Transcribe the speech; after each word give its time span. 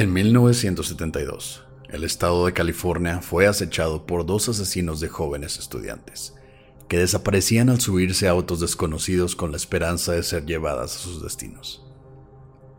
En 0.00 0.14
1972, 0.14 1.62
el 1.90 2.04
estado 2.04 2.46
de 2.46 2.54
California 2.54 3.20
fue 3.20 3.46
acechado 3.46 4.06
por 4.06 4.24
dos 4.24 4.48
asesinos 4.48 4.98
de 4.98 5.08
jóvenes 5.10 5.58
estudiantes, 5.58 6.34
que 6.88 6.96
desaparecían 6.96 7.68
al 7.68 7.82
subirse 7.82 8.26
a 8.26 8.30
autos 8.30 8.60
desconocidos 8.60 9.36
con 9.36 9.50
la 9.50 9.58
esperanza 9.58 10.12
de 10.12 10.22
ser 10.22 10.46
llevadas 10.46 10.96
a 10.96 10.98
sus 11.00 11.22
destinos. 11.22 11.86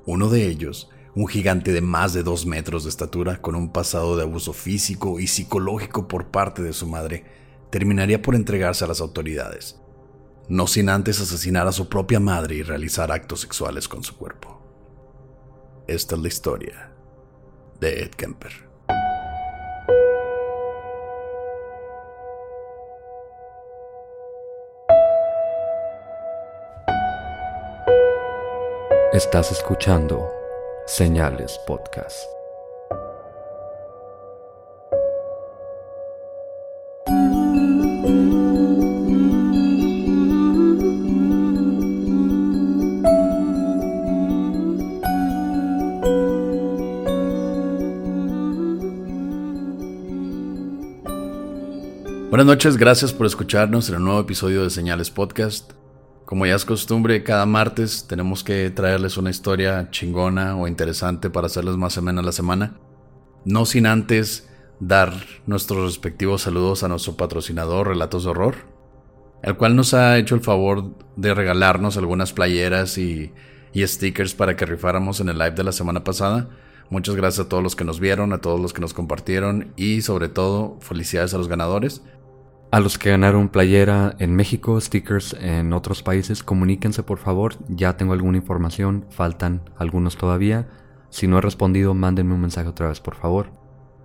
Uno 0.08 0.30
de 0.30 0.48
ellos, 0.48 0.90
un 1.14 1.28
gigante 1.28 1.72
de 1.72 1.82
más 1.82 2.14
de 2.14 2.24
dos 2.24 2.48
metros 2.48 2.86
de 2.86 2.90
estatura 2.90 3.40
con 3.40 3.54
un 3.54 3.72
pasado 3.72 4.18
de 4.18 4.24
abuso 4.24 4.52
físico 4.52 5.20
y 5.20 5.28
psicológico 5.28 6.08
por 6.08 6.32
parte 6.32 6.64
de 6.64 6.74
su 6.74 6.88
madre, 6.88 7.26
terminaría 7.70 8.20
por 8.24 8.34
entregarse 8.34 8.84
a 8.84 8.88
las 8.88 9.00
autoridades, 9.00 9.80
no 10.50 10.66
sin 10.66 10.90
antes 10.90 11.22
asesinar 11.22 11.68
a 11.68 11.72
su 11.72 11.88
propia 11.88 12.20
madre 12.20 12.56
y 12.56 12.64
realizar 12.64 13.12
actos 13.12 13.42
sexuales 13.42 13.88
con 13.88 14.04
su 14.04 14.18
cuerpo. 14.18 14.60
Esta 15.88 16.16
es 16.16 16.22
la 16.24 16.28
historia 16.28 16.92
de 17.82 18.04
Ed 18.04 18.12
Kemper. 18.12 18.52
Estás 29.12 29.52
escuchando 29.52 30.32
Señales 30.86 31.60
Podcast. 31.68 32.41
Buenas 52.42 52.56
noches, 52.56 52.78
gracias 52.78 53.14
por 53.14 53.28
escucharnos 53.28 53.88
en 53.88 53.98
el 53.98 54.04
nuevo 54.04 54.20
episodio 54.20 54.64
de 54.64 54.72
Señales 54.72 55.12
Podcast. 55.12 55.74
Como 56.26 56.48
ya 56.48 56.56
es 56.56 56.66
costumbre, 56.66 57.22
cada 57.22 57.46
martes 57.46 58.08
tenemos 58.08 58.44
que 58.44 58.72
traerles 58.72 59.18
una 59.18 59.30
historia 59.30 59.92
chingona 59.92 60.58
o 60.58 60.68
interesante 60.68 61.30
para 61.30 61.46
hacerles 61.46 61.78
más 61.78 62.00
o 62.00 62.02
menos 62.02 62.26
la 62.26 62.32
semana. 62.32 62.80
No 63.46 63.68
sin 63.68 63.86
antes 63.86 64.50
dar 64.80 65.14
nuestros 65.46 65.86
respectivos 65.86 66.42
saludos 66.42 66.82
a 66.82 66.88
nuestro 66.88 67.16
patrocinador 67.16 67.90
Relatos 67.90 68.24
de 68.24 68.32
Horror, 68.32 68.56
el 69.44 69.56
cual 69.56 69.76
nos 69.76 69.94
ha 69.94 70.18
hecho 70.18 70.34
el 70.34 70.42
favor 70.42 70.96
de 71.16 71.36
regalarnos 71.36 71.96
algunas 71.96 72.34
playeras 72.34 72.98
y, 72.98 73.32
y 73.72 73.86
stickers 73.86 74.34
para 74.34 74.56
que 74.56 74.66
rifáramos 74.66 75.20
en 75.20 75.30
el 75.30 75.38
live 75.38 75.52
de 75.52 75.64
la 75.64 75.72
semana 75.72 76.04
pasada. 76.04 76.50
Muchas 76.90 77.16
gracias 77.16 77.46
a 77.46 77.50
todos 77.50 77.62
los 77.62 77.76
que 77.76 77.84
nos 77.84 78.00
vieron, 78.00 78.34
a 78.34 78.40
todos 78.40 78.60
los 78.60 78.74
que 78.74 78.82
nos 78.82 78.96
compartieron 78.96 79.74
y 79.76 80.02
sobre 80.02 80.28
todo 80.28 80.80
felicidades 80.82 81.36
a 81.36 81.38
los 81.38 81.48
ganadores. 81.48 82.02
A 82.72 82.80
los 82.80 82.98
que 82.98 83.10
ganaron 83.10 83.50
playera 83.50 84.16
en 84.20 84.34
México, 84.34 84.80
stickers 84.80 85.36
en 85.42 85.74
otros 85.74 86.04
países, 86.04 86.42
comuníquense 86.42 87.04
por 87.04 87.18
favor. 87.18 87.56
Ya 87.68 87.98
tengo 87.98 88.14
alguna 88.14 88.38
información, 88.38 89.06
faltan 89.10 89.70
algunos 89.78 90.16
todavía. 90.16 90.70
Si 91.10 91.28
no 91.28 91.38
he 91.38 91.42
respondido, 91.42 91.94
mándenme 91.94 92.34
un 92.34 92.40
mensaje 92.40 92.70
otra 92.70 92.88
vez 92.88 93.02
por 93.02 93.16
favor. 93.16 93.52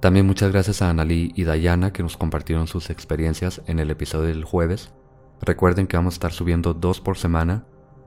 También 0.01 0.27
muchas 0.27 0.51
gracias 0.51 0.83
a 0.83 0.91
Analí 0.91 1.31
y 1.37 1.45
Dayana 1.45 1.93
que 1.93 2.03
nos 2.03 2.17
compartieron 2.17 2.67
sus 2.67 2.91
experiencias 2.91 3.63
en 3.69 3.79
el 3.79 3.89
episodio 3.89 4.27
del 4.27 4.43
jueves. 4.43 4.93
Recuerden 5.43 5.87
que 5.87 5.97
vamos 5.97 6.15
a 6.15 6.17
estar 6.17 6.33
subiendo 6.33 6.75
dos 6.75 7.01
por 7.01 7.19
semana 7.19 7.65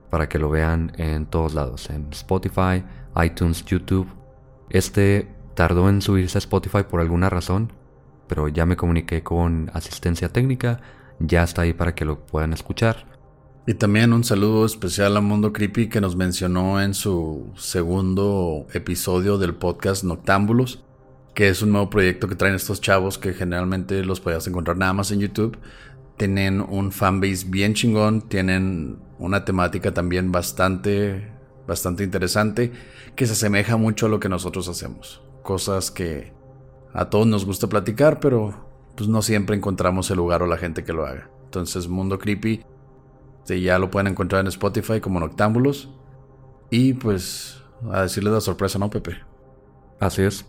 para 0.10 0.28
que 0.28 0.40
lo 0.40 0.50
vean 0.50 0.92
en 0.98 1.26
todos 1.26 1.54
lados, 1.54 1.90
en 1.90 2.10
Spotify, 2.12 2.84
iTunes, 3.24 3.64
YouTube. 3.64 4.10
Este 4.70 5.30
tardó 5.54 5.88
en 5.88 6.02
subirse 6.02 6.38
a 6.38 6.40
Spotify 6.40 6.84
por 6.84 7.00
alguna 7.00 7.30
razón, 7.30 7.72
pero 8.30 8.48
ya 8.48 8.66
me 8.66 8.78
comuniqué 8.78 9.24
con 9.24 9.70
asistencia 9.74 10.30
técnica, 10.30 10.80
ya 11.20 11.44
está 11.44 11.64
ahí 11.64 11.74
para 11.74 11.96
que 11.96 12.06
lo 12.06 12.26
puedan 12.26 12.54
escuchar. 12.54 13.06
Y 13.68 13.74
también 13.74 14.14
un 14.14 14.24
saludo 14.24 14.66
especial 14.66 15.18
a 15.18 15.22
Mundo 15.22 15.52
Creepy 15.52 15.90
que 15.90 16.00
nos 16.00 16.16
mencionó 16.16 16.82
en 16.82 16.94
su 16.94 17.52
segundo 17.58 18.68
episodio 18.74 19.38
del 19.38 19.56
podcast 19.56 20.04
Noctámbulos, 20.04 20.84
que 21.34 21.50
es 21.50 21.62
un 21.62 21.72
nuevo 21.72 21.90
proyecto 21.90 22.28
que 22.28 22.36
traen 22.36 22.56
estos 22.56 22.82
chavos 22.82 23.18
que 23.18 23.34
generalmente 23.34 24.04
los 24.06 24.22
podías 24.22 24.48
encontrar 24.48 24.78
nada 24.78 24.94
más 24.94 25.12
en 25.12 25.20
YouTube. 25.20 25.58
Tienen 26.18 26.62
un 26.62 26.92
fanbase 26.92 27.46
bien 27.48 27.74
chingón, 27.74 28.22
tienen 28.28 29.00
una 29.20 29.46
temática 29.46 29.94
también 29.94 30.32
bastante, 30.32 31.32
bastante 31.68 32.04
interesante 32.04 32.72
que 33.16 33.26
se 33.26 33.34
asemeja 33.34 33.78
mucho 33.78 34.06
a 34.06 34.10
lo 34.10 34.20
que 34.20 34.30
nosotros 34.30 34.68
hacemos. 34.68 35.22
Cosas 35.44 35.92
que 35.92 36.39
a 36.94 37.10
todos 37.10 37.28
nos 37.28 37.46
gusta 37.46 37.68
platicar, 37.68 38.20
pero 38.20 38.54
pues 38.96 39.10
no 39.10 39.22
siempre 39.22 39.56
encontramos 39.56 40.10
el 40.12 40.18
lugar 40.18 40.44
o 40.44 40.48
la 40.48 40.58
gente 40.58 40.84
que 40.84 40.94
lo 40.94 41.06
haga. 41.06 41.30
Entonces, 41.46 41.88
Mundo 41.88 42.20
Creepy 42.20 42.64
ya 43.58 43.80
lo 43.80 43.90
pueden 43.90 44.08
encontrar 44.08 44.42
en 44.42 44.48
Spotify 44.48 45.00
como 45.00 45.20
Noctámbulos. 45.20 45.90
Y 46.70 46.94
pues 46.94 47.64
a 47.92 48.04
decirles 48.04 48.34
la 48.34 48.42
sorpresa, 48.42 48.78
¿no, 48.78 48.90
Pepe? 48.90 49.18
Así 50.00 50.22
es. 50.22 50.46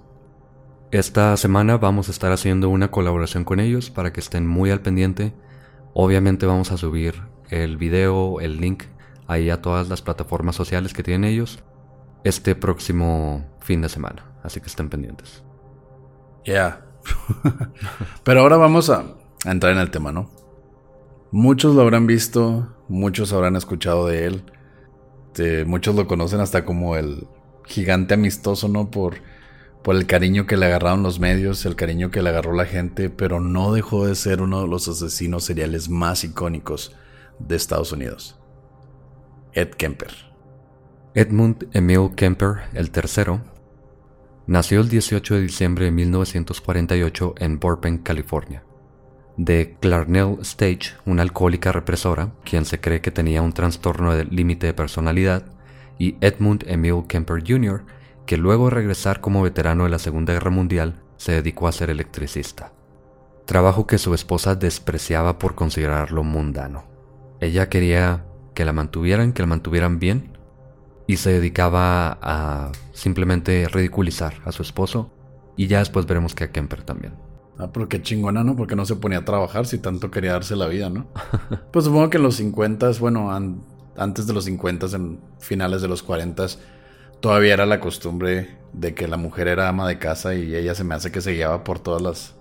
Esta 0.91 1.37
semana 1.37 1.79
vamos 1.79 2.09
a 2.09 2.11
estar 2.11 2.33
haciendo 2.33 2.69
una 2.69 2.91
colaboración 2.91 3.45
con 3.45 3.61
ellos 3.61 3.91
para 3.91 4.13
que 4.13 4.21
estén 4.21 4.47
muy 4.47 4.71
al 4.71 4.83
pendiente. 4.83 5.33
Obviamente 5.95 6.47
vamos 6.47 6.73
a 6.73 6.77
subir 6.77 7.15
el 7.49 7.77
video, 7.77 8.41
el 8.41 8.61
link 8.61 8.85
ahí 9.27 9.51
a 9.51 9.63
todas 9.63 9.89
las 9.89 10.03
plataformas 10.03 10.57
sociales 10.57 10.93
que 10.93 11.03
tienen 11.03 11.31
ellos 11.31 11.61
este 12.25 12.55
próximo 12.55 13.47
fin 13.61 13.81
de 13.81 13.89
semana. 13.89 14.25
Así 14.43 14.61
que 14.61 14.67
estén 14.67 14.89
pendientes. 14.89 15.43
Ya. 16.45 16.87
Pero 18.25 18.41
ahora 18.41 18.57
vamos 18.57 18.91
a, 18.91 19.05
entrar 19.45 19.73
en 19.73 19.79
el 19.79 19.91
tema, 19.91 20.13
¿no? 20.13 20.31
Muchos 21.31 21.75
lo 21.75 21.83
habrán 21.83 22.07
visto, 22.07 22.69
muchos 22.89 23.33
habrán 23.33 23.57
escuchado 23.57 24.07
de 24.07 24.27
él. 24.27 24.45
muchos 25.67 25.95
lo 25.95 26.07
conocen 26.07 26.41
hasta 26.41 26.65
como 26.65 26.97
el 26.97 27.27
gigante 27.67 28.15
amistoso, 28.15 28.69
¿no? 28.69 28.91
Por, 28.91 29.17
por 29.83 29.95
el 29.95 30.07
cariño 30.07 30.47
que 30.47 30.57
le 30.57 30.67
agarraron 30.67 31.03
los 31.03 31.21
medios, 31.21 31.65
el 31.67 31.77
cariño 31.77 32.11
que 32.11 32.23
le 32.23 32.31
agarró 32.31 32.53
la 32.53 32.67
gente, 32.67 33.11
pero 33.11 33.41
no 33.41 33.73
dejó 33.73 34.07
de 34.07 34.15
ser 34.15 34.43
uno 34.43 34.63
de 34.63 34.69
los 34.69 34.89
asesinos 34.89 35.45
seriales 35.45 35.89
más 35.89 36.25
icónicos 36.25 36.95
de 37.39 37.57
Estados 37.57 37.93
Unidos. 37.93 38.39
Ed 39.53 39.71
Kemper. 39.71 40.11
Edmund 41.15 41.69
Emil 41.73 42.11
Kemper, 42.15 42.69
el 42.73 42.91
tercero, 42.91 43.43
Nació 44.51 44.81
el 44.81 44.89
18 44.89 45.37
de 45.37 45.43
diciembre 45.43 45.85
de 45.85 45.91
1948 45.93 47.35
en 47.39 47.61
Burbank, 47.61 48.03
California. 48.03 48.65
De 49.37 49.77
Clarnell 49.79 50.39
Stage, 50.41 50.97
una 51.07 51.23
alcohólica 51.23 51.71
represora, 51.71 52.33
quien 52.43 52.65
se 52.65 52.81
cree 52.81 53.01
que 53.01 53.13
tenía 53.13 53.43
un 53.43 53.53
trastorno 53.53 54.13
de 54.13 54.25
límite 54.25 54.67
de 54.67 54.75
personalidad, 54.75 55.45
y 56.01 56.17
Edmund 56.21 56.65
Emil 56.67 57.05
Kemper 57.07 57.45
Jr., 57.47 57.85
que 58.27 58.37
luego 58.37 58.65
de 58.65 58.75
regresar 58.75 59.21
como 59.21 59.41
veterano 59.41 59.85
de 59.85 59.91
la 59.91 60.01
Segunda 60.01 60.33
Guerra 60.33 60.51
Mundial, 60.51 61.01
se 61.17 61.31
dedicó 61.31 61.69
a 61.69 61.73
ser 61.73 61.89
electricista. 61.89 62.73
Trabajo 63.47 63.87
que 63.87 63.99
su 63.99 64.15
esposa 64.15 64.57
despreciaba 64.57 65.39
por 65.39 65.55
considerarlo 65.55 66.25
mundano. 66.25 66.87
Ella 67.39 67.69
quería 67.69 68.25
que 68.55 68.65
la 68.65 68.73
mantuvieran, 68.73 69.33
que 69.33 69.43
la 69.43 69.47
mantuvieran 69.47 70.01
bien, 70.01 70.30
y 71.11 71.17
se 71.17 71.33
dedicaba 71.33 72.19
a 72.23 72.71
simplemente 72.93 73.67
ridiculizar 73.67 74.35
a 74.45 74.53
su 74.53 74.63
esposo 74.63 75.11
y 75.57 75.67
ya 75.67 75.81
después 75.81 76.07
veremos 76.07 76.37
que 76.37 76.45
a 76.45 76.53
Kemper 76.53 76.85
también. 76.85 77.15
Ah, 77.59 77.73
pero 77.73 77.89
qué 77.89 78.01
chingona, 78.01 78.45
¿no? 78.45 78.55
Porque 78.55 78.77
no 78.77 78.87
se 78.87 78.95
ponía 78.95 79.19
a 79.19 79.25
trabajar 79.25 79.67
si 79.67 79.79
tanto 79.79 80.13
quería 80.13 80.35
darse 80.35 80.55
la 80.55 80.69
vida, 80.69 80.89
¿no? 80.89 81.09
pues 81.73 81.85
supongo 81.85 82.11
que 82.11 82.19
en 82.19 82.23
los 82.23 82.37
50, 82.37 82.93
bueno, 83.01 83.29
antes 83.97 84.29
de 84.29 84.33
los 84.33 84.45
50, 84.45 84.87
en 84.95 85.21
finales 85.41 85.83
de 85.83 85.89
los 85.89 86.05
40, 86.05 86.47
todavía 87.19 87.55
era 87.55 87.67
la 87.67 87.81
costumbre 87.81 88.59
de 88.73 88.95
que 88.95 89.09
la 89.09 89.17
mujer 89.17 89.49
era 89.49 89.69
ama 89.69 89.89
de 89.89 89.99
casa 89.99 90.37
y 90.37 90.55
ella 90.55 90.77
se 90.77 90.85
me 90.85 90.95
hace 90.95 91.11
que 91.11 91.21
se 91.21 91.33
guiaba 91.33 91.65
por 91.65 91.81
todas 91.81 92.03
las, 92.03 92.37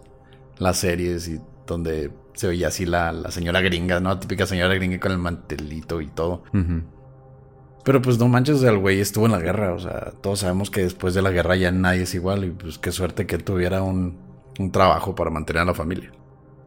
las 0.60 0.78
series 0.78 1.28
y 1.28 1.40
donde 1.66 2.12
se 2.36 2.48
veía 2.48 2.68
así 2.68 2.86
la, 2.86 3.14
la 3.14 3.32
señora 3.32 3.62
gringa, 3.62 4.00
¿no? 4.00 4.10
La 4.10 4.20
típica 4.20 4.46
señora 4.46 4.76
gringa 4.76 5.00
con 5.00 5.12
el 5.12 5.18
mantelito 5.18 6.02
y 6.02 6.08
todo. 6.08 6.44
Pero 7.84 8.02
pues 8.02 8.20
no 8.20 8.28
manches, 8.28 8.62
el 8.64 8.78
güey 8.78 9.00
estuvo 9.00 9.26
en 9.26 9.32
la 9.32 9.40
guerra. 9.40 9.74
O 9.74 9.80
sea, 9.80 10.12
todos 10.22 10.40
sabemos 10.40 10.70
que 10.70 10.82
después 10.82 11.14
de 11.14 11.22
la 11.22 11.32
guerra 11.32 11.56
ya 11.56 11.72
nadie 11.72 12.04
es 12.04 12.14
igual. 12.14 12.46
Y 12.46 12.52
pues 12.52 12.78
qué 12.78 12.92
suerte 12.92 13.26
que 13.26 13.38
tuviera 13.38 13.82
un, 13.82 14.18
un 14.60 14.72
trabajo 14.72 15.16
para 15.16 15.30
mantener 15.30 15.64
a 15.64 15.66
la 15.66 15.74
familia. 15.74 16.12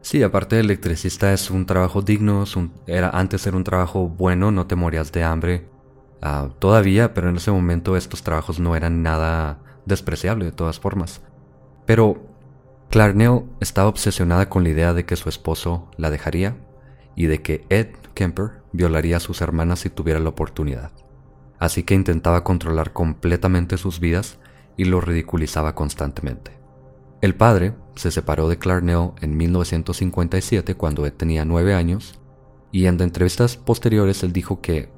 Sí, 0.01 0.21
aparte 0.21 0.57
de 0.57 0.61
electricista 0.61 1.31
es 1.31 1.49
un 1.49 1.65
trabajo 1.65 2.01
digno, 2.01 2.43
era, 2.87 3.09
antes 3.11 3.47
era 3.47 3.55
un 3.55 3.63
trabajo 3.63 4.09
bueno, 4.09 4.51
no 4.51 4.67
te 4.67 4.75
morías 4.75 5.13
de 5.13 5.23
hambre. 5.23 5.69
Ah, 6.21 6.49
todavía, 6.59 7.13
pero 7.13 7.29
en 7.29 7.37
ese 7.37 7.51
momento 7.51 7.95
estos 7.95 8.21
trabajos 8.21 8.59
no 8.59 8.75
eran 8.75 9.01
nada 9.01 9.59
despreciable 9.85 10.43
de 10.43 10.51
todas 10.51 10.79
formas. 10.79 11.21
Pero 11.85 12.21
Clarnell 12.89 13.43
estaba 13.61 13.87
obsesionada 13.87 14.49
con 14.49 14.63
la 14.63 14.69
idea 14.69 14.93
de 14.93 15.05
que 15.05 15.15
su 15.15 15.29
esposo 15.29 15.89
la 15.97 16.09
dejaría 16.09 16.57
y 17.15 17.27
de 17.27 17.41
que 17.41 17.65
Ed 17.69 17.87
Kemper 18.13 18.61
violaría 18.73 19.17
a 19.17 19.21
sus 19.21 19.41
hermanas 19.41 19.79
si 19.79 19.89
tuviera 19.89 20.19
la 20.19 20.29
oportunidad. 20.29 20.91
Así 21.63 21.83
que 21.83 21.95
intentaba 21.95 22.43
controlar 22.43 22.91
completamente 22.91 23.77
sus 23.77 24.01
vidas 24.01 24.37
y 24.75 24.83
lo 24.83 24.99
ridiculizaba 24.99 25.75
constantemente. 25.75 26.51
El 27.21 27.35
padre 27.35 27.73
se 27.95 28.11
separó 28.11 28.49
de 28.49 28.57
Clarnell 28.57 29.11
en 29.21 29.37
1957 29.37 30.75
cuando 30.75 31.05
Ed 31.05 31.13
tenía 31.13 31.45
nueve 31.45 31.73
años, 31.73 32.19
y 32.73 32.87
en 32.87 32.99
entrevistas 32.99 33.55
posteriores 33.55 34.23
él 34.23 34.33
dijo 34.33 34.59
que 34.59 34.91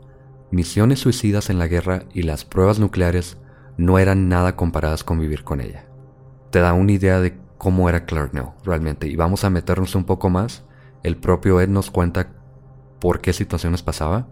misiones 0.49 1.01
suicidas 1.01 1.51
en 1.51 1.59
la 1.59 1.67
guerra 1.67 2.05
y 2.15 2.23
las 2.23 2.45
pruebas 2.45 2.79
nucleares 2.79 3.37
no 3.77 3.99
eran 3.99 4.27
nada 4.27 4.55
comparadas 4.55 5.03
con 5.03 5.19
vivir 5.19 5.43
con 5.43 5.61
ella. 5.61 5.85
Te 6.49 6.61
da 6.61 6.73
una 6.73 6.93
idea 6.93 7.19
de 7.19 7.37
cómo 7.59 7.89
era 7.89 8.05
Clarnell 8.07 8.53
realmente, 8.63 9.05
y 9.05 9.15
vamos 9.15 9.43
a 9.43 9.51
meternos 9.51 9.93
un 9.93 10.05
poco 10.05 10.31
más. 10.31 10.63
El 11.03 11.15
propio 11.15 11.61
Ed 11.61 11.69
nos 11.69 11.91
cuenta 11.91 12.31
por 12.99 13.21
qué 13.21 13.33
situaciones 13.33 13.83
pasaba, 13.83 14.29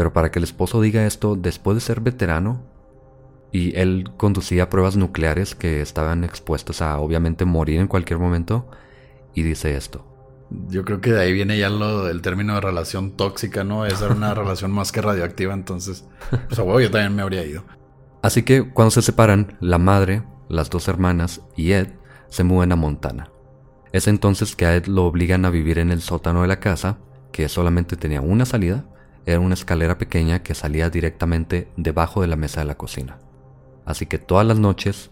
pero 0.00 0.14
para 0.14 0.30
que 0.30 0.38
el 0.38 0.44
esposo 0.44 0.80
diga 0.80 1.04
esto 1.04 1.36
después 1.36 1.74
de 1.74 1.82
ser 1.82 2.00
veterano, 2.00 2.62
y 3.52 3.78
él 3.78 4.08
conducía 4.16 4.70
pruebas 4.70 4.96
nucleares 4.96 5.54
que 5.54 5.82
estaban 5.82 6.24
expuestas 6.24 6.80
a 6.80 6.98
obviamente 7.00 7.44
morir 7.44 7.80
en 7.80 7.86
cualquier 7.86 8.18
momento 8.18 8.66
y 9.34 9.42
dice 9.42 9.76
esto. 9.76 10.06
Yo 10.68 10.86
creo 10.86 11.02
que 11.02 11.12
de 11.12 11.20
ahí 11.20 11.34
viene 11.34 11.58
ya 11.58 11.68
lo, 11.68 12.08
el 12.08 12.22
término 12.22 12.54
de 12.54 12.62
relación 12.62 13.10
tóxica, 13.14 13.62
¿no? 13.62 13.84
Esa 13.84 14.06
era 14.06 14.14
una 14.14 14.32
relación 14.42 14.70
más 14.70 14.90
que 14.90 15.02
radioactiva, 15.02 15.52
entonces, 15.52 16.06
pues 16.48 16.58
a 16.58 16.62
huevo 16.62 16.80
yo 16.80 16.90
también 16.90 17.14
me 17.14 17.20
habría 17.20 17.44
ido. 17.44 17.62
Así 18.22 18.42
que 18.42 18.70
cuando 18.70 18.92
se 18.92 19.02
separan, 19.02 19.58
la 19.60 19.76
madre, 19.76 20.22
las 20.48 20.70
dos 20.70 20.88
hermanas 20.88 21.42
y 21.58 21.72
Ed 21.72 21.88
se 22.30 22.42
mueven 22.42 22.72
a 22.72 22.76
Montana. 22.76 23.30
Es 23.92 24.08
entonces 24.08 24.56
que 24.56 24.64
a 24.64 24.76
Ed 24.76 24.86
lo 24.86 25.04
obligan 25.04 25.44
a 25.44 25.50
vivir 25.50 25.78
en 25.78 25.90
el 25.90 26.00
sótano 26.00 26.40
de 26.40 26.48
la 26.48 26.58
casa, 26.58 26.96
que 27.32 27.50
solamente 27.50 27.98
tenía 27.98 28.22
una 28.22 28.46
salida, 28.46 28.86
era 29.26 29.40
una 29.40 29.54
escalera 29.54 29.98
pequeña 29.98 30.42
que 30.42 30.54
salía 30.54 30.90
directamente 30.90 31.68
debajo 31.76 32.22
de 32.22 32.28
la 32.28 32.36
mesa 32.36 32.60
de 32.60 32.66
la 32.66 32.76
cocina. 32.76 33.18
Así 33.84 34.06
que 34.06 34.18
todas 34.18 34.46
las 34.46 34.58
noches, 34.58 35.10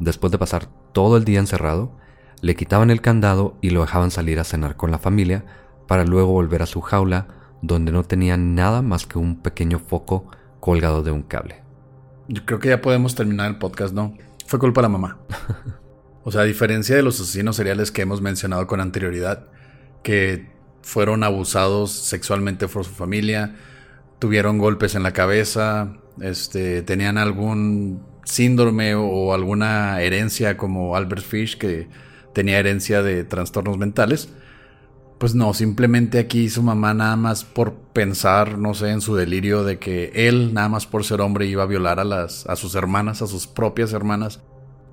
después 0.00 0.30
de 0.32 0.38
pasar 0.38 0.66
todo 0.92 1.16
el 1.16 1.24
día 1.24 1.38
encerrado, 1.38 1.92
le 2.40 2.54
quitaban 2.54 2.90
el 2.90 3.00
candado 3.00 3.56
y 3.60 3.70
lo 3.70 3.80
dejaban 3.82 4.10
salir 4.10 4.38
a 4.38 4.44
cenar 4.44 4.76
con 4.76 4.90
la 4.90 4.98
familia 4.98 5.44
para 5.86 6.04
luego 6.04 6.32
volver 6.32 6.62
a 6.62 6.66
su 6.66 6.80
jaula 6.80 7.28
donde 7.62 7.92
no 7.92 8.04
tenía 8.04 8.36
nada 8.36 8.82
más 8.82 9.06
que 9.06 9.18
un 9.18 9.40
pequeño 9.40 9.78
foco 9.78 10.30
colgado 10.60 11.02
de 11.02 11.10
un 11.10 11.22
cable. 11.22 11.62
Yo 12.28 12.44
creo 12.44 12.58
que 12.58 12.68
ya 12.68 12.80
podemos 12.80 13.14
terminar 13.14 13.48
el 13.48 13.58
podcast, 13.58 13.94
¿no? 13.94 14.14
Fue 14.46 14.58
culpa 14.58 14.80
de 14.80 14.84
la 14.84 14.88
mamá. 14.88 15.18
o 16.24 16.32
sea, 16.32 16.42
a 16.42 16.44
diferencia 16.44 16.96
de 16.96 17.02
los 17.02 17.20
asesinos 17.20 17.56
seriales 17.56 17.90
que 17.90 18.02
hemos 18.02 18.20
mencionado 18.20 18.66
con 18.66 18.80
anterioridad, 18.80 19.48
que 20.02 20.55
fueron 20.86 21.24
abusados 21.24 21.90
sexualmente 21.90 22.68
por 22.68 22.84
su 22.84 22.92
familia, 22.92 23.56
tuvieron 24.20 24.58
golpes 24.58 24.94
en 24.94 25.02
la 25.02 25.12
cabeza, 25.12 25.96
este, 26.20 26.80
tenían 26.82 27.18
algún 27.18 28.06
síndrome 28.22 28.94
o 28.94 29.34
alguna 29.34 30.00
herencia 30.00 30.56
como 30.56 30.94
Albert 30.94 31.24
Fish 31.24 31.58
que 31.58 31.88
tenía 32.32 32.60
herencia 32.60 33.02
de 33.02 33.24
trastornos 33.24 33.78
mentales. 33.78 34.28
Pues 35.18 35.34
no, 35.34 35.54
simplemente 35.54 36.20
aquí 36.20 36.48
su 36.48 36.62
mamá 36.62 36.94
nada 36.94 37.16
más 37.16 37.42
por 37.42 37.74
pensar, 37.92 38.56
no 38.56 38.72
sé, 38.72 38.90
en 38.90 39.00
su 39.00 39.16
delirio 39.16 39.64
de 39.64 39.80
que 39.80 40.12
él 40.14 40.54
nada 40.54 40.68
más 40.68 40.86
por 40.86 41.04
ser 41.04 41.20
hombre 41.20 41.46
iba 41.46 41.64
a 41.64 41.66
violar 41.66 41.98
a 41.98 42.04
las 42.04 42.46
a 42.46 42.54
sus 42.54 42.76
hermanas, 42.76 43.22
a 43.22 43.26
sus 43.26 43.48
propias 43.48 43.92
hermanas, 43.92 44.40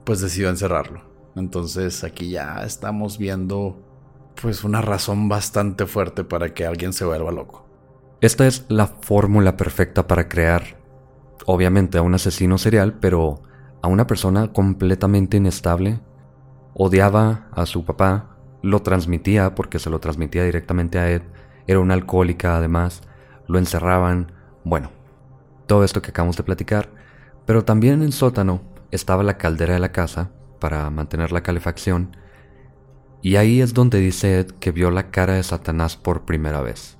pues 0.06 0.22
decidió 0.22 0.50
encerrarlo. 0.50 1.04
Entonces 1.36 2.04
aquí 2.04 2.32
ya 2.32 2.64
estamos 2.66 3.20
viendo 3.20 3.93
pues 4.42 4.64
una 4.64 4.82
razón 4.82 5.30
bastante 5.30 5.86
fuerte 5.86 6.24
para 6.24 6.54
que 6.54 6.66
alguien 6.66 6.94
se 6.94 7.06
vuelva 7.06 7.32
loco. 7.32 7.66
Esta 8.22 8.48
es 8.48 8.66
la 8.70 8.88
fórmula 8.88 9.58
perfecta 9.58 10.08
para 10.08 10.30
crear 10.30 10.84
obviamente 11.46 11.98
a 11.98 12.02
un 12.02 12.14
asesino 12.14 12.58
serial, 12.58 12.94
pero 13.00 13.42
a 13.82 13.88
una 13.88 14.08
persona 14.08 14.52
completamente 14.54 15.38
inestable. 15.38 16.00
Odiaba 16.74 17.48
a 17.52 17.66
su 17.66 17.86
papá, 17.86 18.38
lo 18.62 18.82
transmitía 18.82 19.56
porque 19.56 19.80
se 19.80 19.90
lo 19.90 20.00
transmitía 20.00 20.44
directamente 20.44 21.00
a 21.00 21.12
Ed, 21.12 21.22
era 21.68 21.80
una 21.80 21.94
alcohólica 21.94 22.58
además, 22.58 23.02
lo 23.48 23.60
encerraban, 23.60 24.32
bueno, 24.64 24.90
todo 25.68 25.84
esto 25.84 26.02
que 26.02 26.12
acabamos 26.12 26.38
de 26.38 26.44
platicar, 26.44 26.90
pero 27.46 27.66
también 27.66 27.96
en 27.96 28.04
el 28.04 28.14
sótano 28.14 28.62
estaba 28.92 29.24
la 29.24 29.38
caldera 29.38 29.74
de 29.74 29.80
la 29.80 29.92
casa 29.92 30.32
para 30.60 30.90
mantener 30.90 31.32
la 31.32 31.44
calefacción, 31.44 32.16
y 33.24 33.38
ahí 33.38 33.62
es 33.62 33.74
donde 33.74 34.02
dice 34.02 34.40
Ed 34.40 34.48
que 34.60 34.72
vio 34.72 34.92
la 34.92 35.10
cara 35.10 35.36
de 35.36 35.44
Satanás 35.44 35.96
por 35.96 36.26
primera 36.26 36.62
vez. 36.62 36.98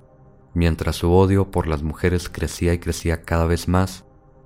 Mientras 0.54 0.96
su 0.96 1.12
odio 1.12 1.52
por 1.52 1.68
las 1.68 1.84
mujeres 1.84 2.30
crecía 2.30 2.74
y 2.74 2.80
crecía 2.80 3.24
cada 3.24 3.46
vez 3.46 3.68
más, 3.68 4.06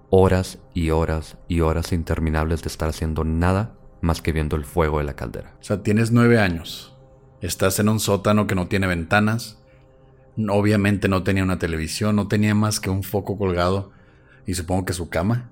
horas 0.10 0.58
y 0.74 0.90
horas 0.90 1.38
y 1.48 1.60
horas 1.60 1.94
interminables 1.94 2.64
de 2.64 2.70
estar 2.70 2.90
haciendo 2.90 3.24
nada 3.24 3.78
más 4.02 4.24
que 4.24 4.32
viendo 4.32 4.56
el 4.56 4.66
fuego 4.66 4.98
de 4.98 5.04
la 5.04 5.16
caldera. 5.16 5.56
O 5.62 5.64
sea, 5.64 5.84
tienes 5.84 6.12
nueve 6.12 6.40
años. 6.40 6.96
Estás 7.42 7.78
en 7.78 7.90
un 7.90 8.00
sótano 8.00 8.48
que 8.48 8.56
no 8.56 8.68
tiene 8.68 8.88
ventanas. 8.88 9.62
Obviamente 10.50 11.08
no 11.08 11.22
tenía 11.22 11.44
una 11.44 11.60
televisión, 11.60 12.16
no 12.16 12.28
tenía 12.28 12.56
más 12.56 12.80
que 12.80 12.90
un 12.90 13.04
foco 13.04 13.38
colgado 13.38 13.92
y 14.48 14.56
supongo 14.56 14.86
que 14.86 14.94
su 14.94 15.10
cama. 15.10 15.52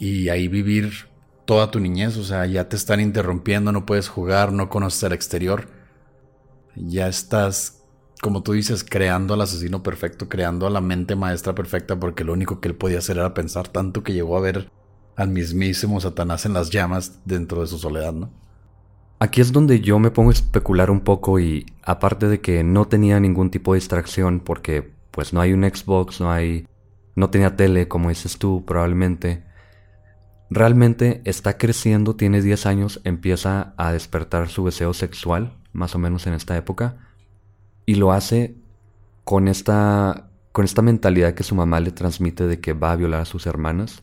Y 0.00 0.28
ahí 0.28 0.48
vivir 0.48 1.07
toda 1.48 1.70
tu 1.70 1.80
niñez, 1.80 2.18
o 2.18 2.24
sea, 2.24 2.44
ya 2.44 2.68
te 2.68 2.76
están 2.76 3.00
interrumpiendo, 3.00 3.72
no 3.72 3.86
puedes 3.86 4.06
jugar, 4.06 4.52
no 4.52 4.68
conoces 4.68 5.02
el 5.04 5.14
exterior. 5.14 5.68
Ya 6.76 7.08
estás 7.08 7.78
como 8.20 8.42
tú 8.42 8.52
dices, 8.52 8.84
creando 8.84 9.32
al 9.32 9.40
asesino 9.40 9.82
perfecto, 9.82 10.28
creando 10.28 10.66
a 10.66 10.70
la 10.70 10.82
mente 10.82 11.16
maestra 11.16 11.54
perfecta, 11.54 11.98
porque 11.98 12.22
lo 12.22 12.34
único 12.34 12.60
que 12.60 12.68
él 12.68 12.74
podía 12.74 12.98
hacer 12.98 13.16
era 13.16 13.32
pensar 13.32 13.68
tanto 13.68 14.02
que 14.02 14.12
llegó 14.12 14.36
a 14.36 14.40
ver 14.40 14.70
al 15.16 15.28
mismísimo 15.28 16.00
Satanás 16.00 16.44
en 16.44 16.52
las 16.52 16.68
llamas 16.68 17.20
dentro 17.24 17.60
de 17.62 17.66
su 17.66 17.78
soledad, 17.78 18.12
¿no? 18.12 18.30
Aquí 19.20 19.40
es 19.40 19.52
donde 19.52 19.80
yo 19.80 19.98
me 19.98 20.10
pongo 20.10 20.30
a 20.30 20.32
especular 20.34 20.90
un 20.90 21.00
poco 21.00 21.40
y 21.40 21.64
aparte 21.82 22.28
de 22.28 22.42
que 22.42 22.62
no 22.62 22.86
tenía 22.86 23.18
ningún 23.18 23.50
tipo 23.50 23.72
de 23.72 23.78
distracción 23.78 24.40
porque 24.40 24.92
pues 25.10 25.32
no 25.32 25.40
hay 25.40 25.54
un 25.54 25.64
Xbox, 25.64 26.20
no 26.20 26.30
hay 26.30 26.66
no 27.16 27.30
tenía 27.30 27.56
tele 27.56 27.88
como 27.88 28.10
dices 28.10 28.38
tú 28.38 28.64
probablemente. 28.64 29.47
Realmente 30.50 31.20
está 31.24 31.58
creciendo, 31.58 32.16
tiene 32.16 32.40
10 32.40 32.66
años, 32.66 33.00
empieza 33.04 33.74
a 33.76 33.92
despertar 33.92 34.48
su 34.48 34.64
deseo 34.64 34.94
sexual, 34.94 35.58
más 35.72 35.94
o 35.94 35.98
menos 35.98 36.26
en 36.26 36.34
esta 36.34 36.56
época 36.56 36.96
y 37.88 37.94
lo 37.94 38.12
hace 38.12 38.54
con 39.24 39.48
esta, 39.48 40.28
con 40.52 40.66
esta 40.66 40.82
mentalidad 40.82 41.32
que 41.32 41.42
su 41.42 41.54
mamá 41.54 41.80
le 41.80 41.90
transmite 41.90 42.46
de 42.46 42.60
que 42.60 42.74
va 42.74 42.92
a 42.92 42.96
violar 42.96 43.22
a 43.22 43.24
sus 43.24 43.46
hermanas. 43.46 44.02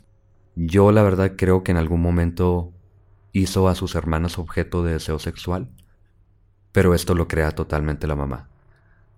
Yo 0.55 0.91
la 0.91 1.03
verdad 1.03 1.33
creo 1.37 1.63
que 1.63 1.71
en 1.71 1.77
algún 1.77 2.01
momento 2.01 2.73
hizo 3.31 3.67
a 3.67 3.75
sus 3.75 3.93
hermanas 3.93 4.39
objeto 4.39 4.83
de 4.83 4.93
deseo 4.93 5.19
sexual, 5.19 5.69
pero 6.71 6.95
esto 6.95 7.13
lo 7.13 7.27
crea 7.27 7.51
totalmente 7.51 8.07
la 8.07 8.15
mamá. 8.15 8.49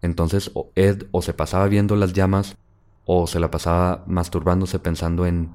Entonces 0.01 0.51
Ed 0.75 1.03
o 1.12 1.22
se 1.22 1.34
pasaba 1.34 1.69
viendo 1.69 1.96
las 1.96 2.12
llamas 2.12 2.57
o 3.05 3.25
se 3.25 3.39
la 3.39 3.50
pasaba 3.50 4.03
masturbándose 4.05 4.79
pensando 4.79 5.25
en 5.25 5.51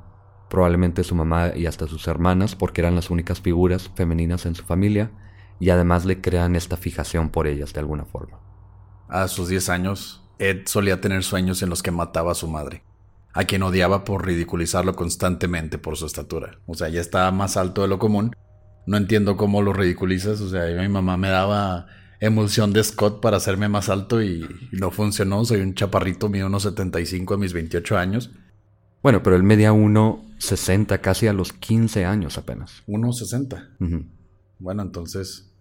probablemente 0.53 1.03
su 1.03 1.17
mamá 1.17 1.57
y 1.57 1.67
hasta 1.67 1.89
sus 1.89 2.07
hermanas 2.07 2.55
porque 2.55 2.83
eran 2.83 2.95
las 2.95 3.11
únicas 3.11 3.41
figuras 3.41 3.91
femeninas 3.97 4.47
en 4.47 4.55
su 4.55 4.63
familia 4.63 5.11
y 5.59 5.71
además 5.71 6.05
le 6.05 6.21
crean 6.21 6.57
esta 6.57 6.77
fijación 6.77 7.31
por 7.31 7.47
ellas 7.47 7.73
de 7.73 7.81
alguna 7.81 8.05
forma 8.05 8.43
a 9.13 9.29
sus 9.29 9.49
10 9.49 9.69
años, 9.69 10.23
Ed 10.39 10.63
solía 10.65 11.01
tener 11.01 11.23
sueños 11.23 11.63
en 11.63 11.69
los 11.69 11.83
que 11.83 11.91
mataba 11.91 12.33
a 12.33 12.35
su 12.35 12.49
madre, 12.49 12.83
a 13.35 13.45
quien 13.45 13.63
odiaba 13.63 14.05
por 14.05 14.27
ridiculizarlo 14.27 14.97
constantemente 14.97 15.77
por 15.77 15.99
su 15.99 16.07
estatura. 16.07 16.59
O 16.67 16.75
sea, 16.75 16.89
ya 16.89 17.03
estaba 17.03 17.31
más 17.31 17.59
alto 17.59 17.83
de 17.83 17.89
lo 17.89 17.99
común. 17.99 18.35
No 18.87 18.97
entiendo 18.97 19.37
cómo 19.37 19.61
lo 19.61 19.75
ridiculizas. 19.75 20.41
O 20.41 20.49
sea, 20.49 20.65
mi 20.81 20.89
mamá 20.89 21.19
me 21.19 21.29
daba 21.29 21.87
emulsión 22.21 22.73
de 22.73 22.83
Scott 22.83 23.21
para 23.21 23.37
hacerme 23.37 23.69
más 23.69 23.91
alto 23.91 24.23
y, 24.23 24.49
no 24.73 24.91
funcionó. 24.91 25.45
Soy 25.45 25.61
un 25.61 25.75
chaparrito, 25.75 26.31
mío 26.31 26.47
unos 26.47 26.63
75 26.63 27.35
a 27.35 27.39
mis 27.39 27.53
28 27.53 27.99
años. 27.99 28.31
Bueno, 29.03 29.23
pero 29.23 29.37
él 29.37 29.43
medía 29.43 29.73
1,60 30.43 31.01
casi 31.01 31.29
a 31.29 31.33
los 31.33 31.53
15 31.53 32.05
años 32.05 32.37
apenas. 32.39 32.83
1,60. 32.89 34.09
Bueno, 34.59 34.83
entonces 34.83 35.53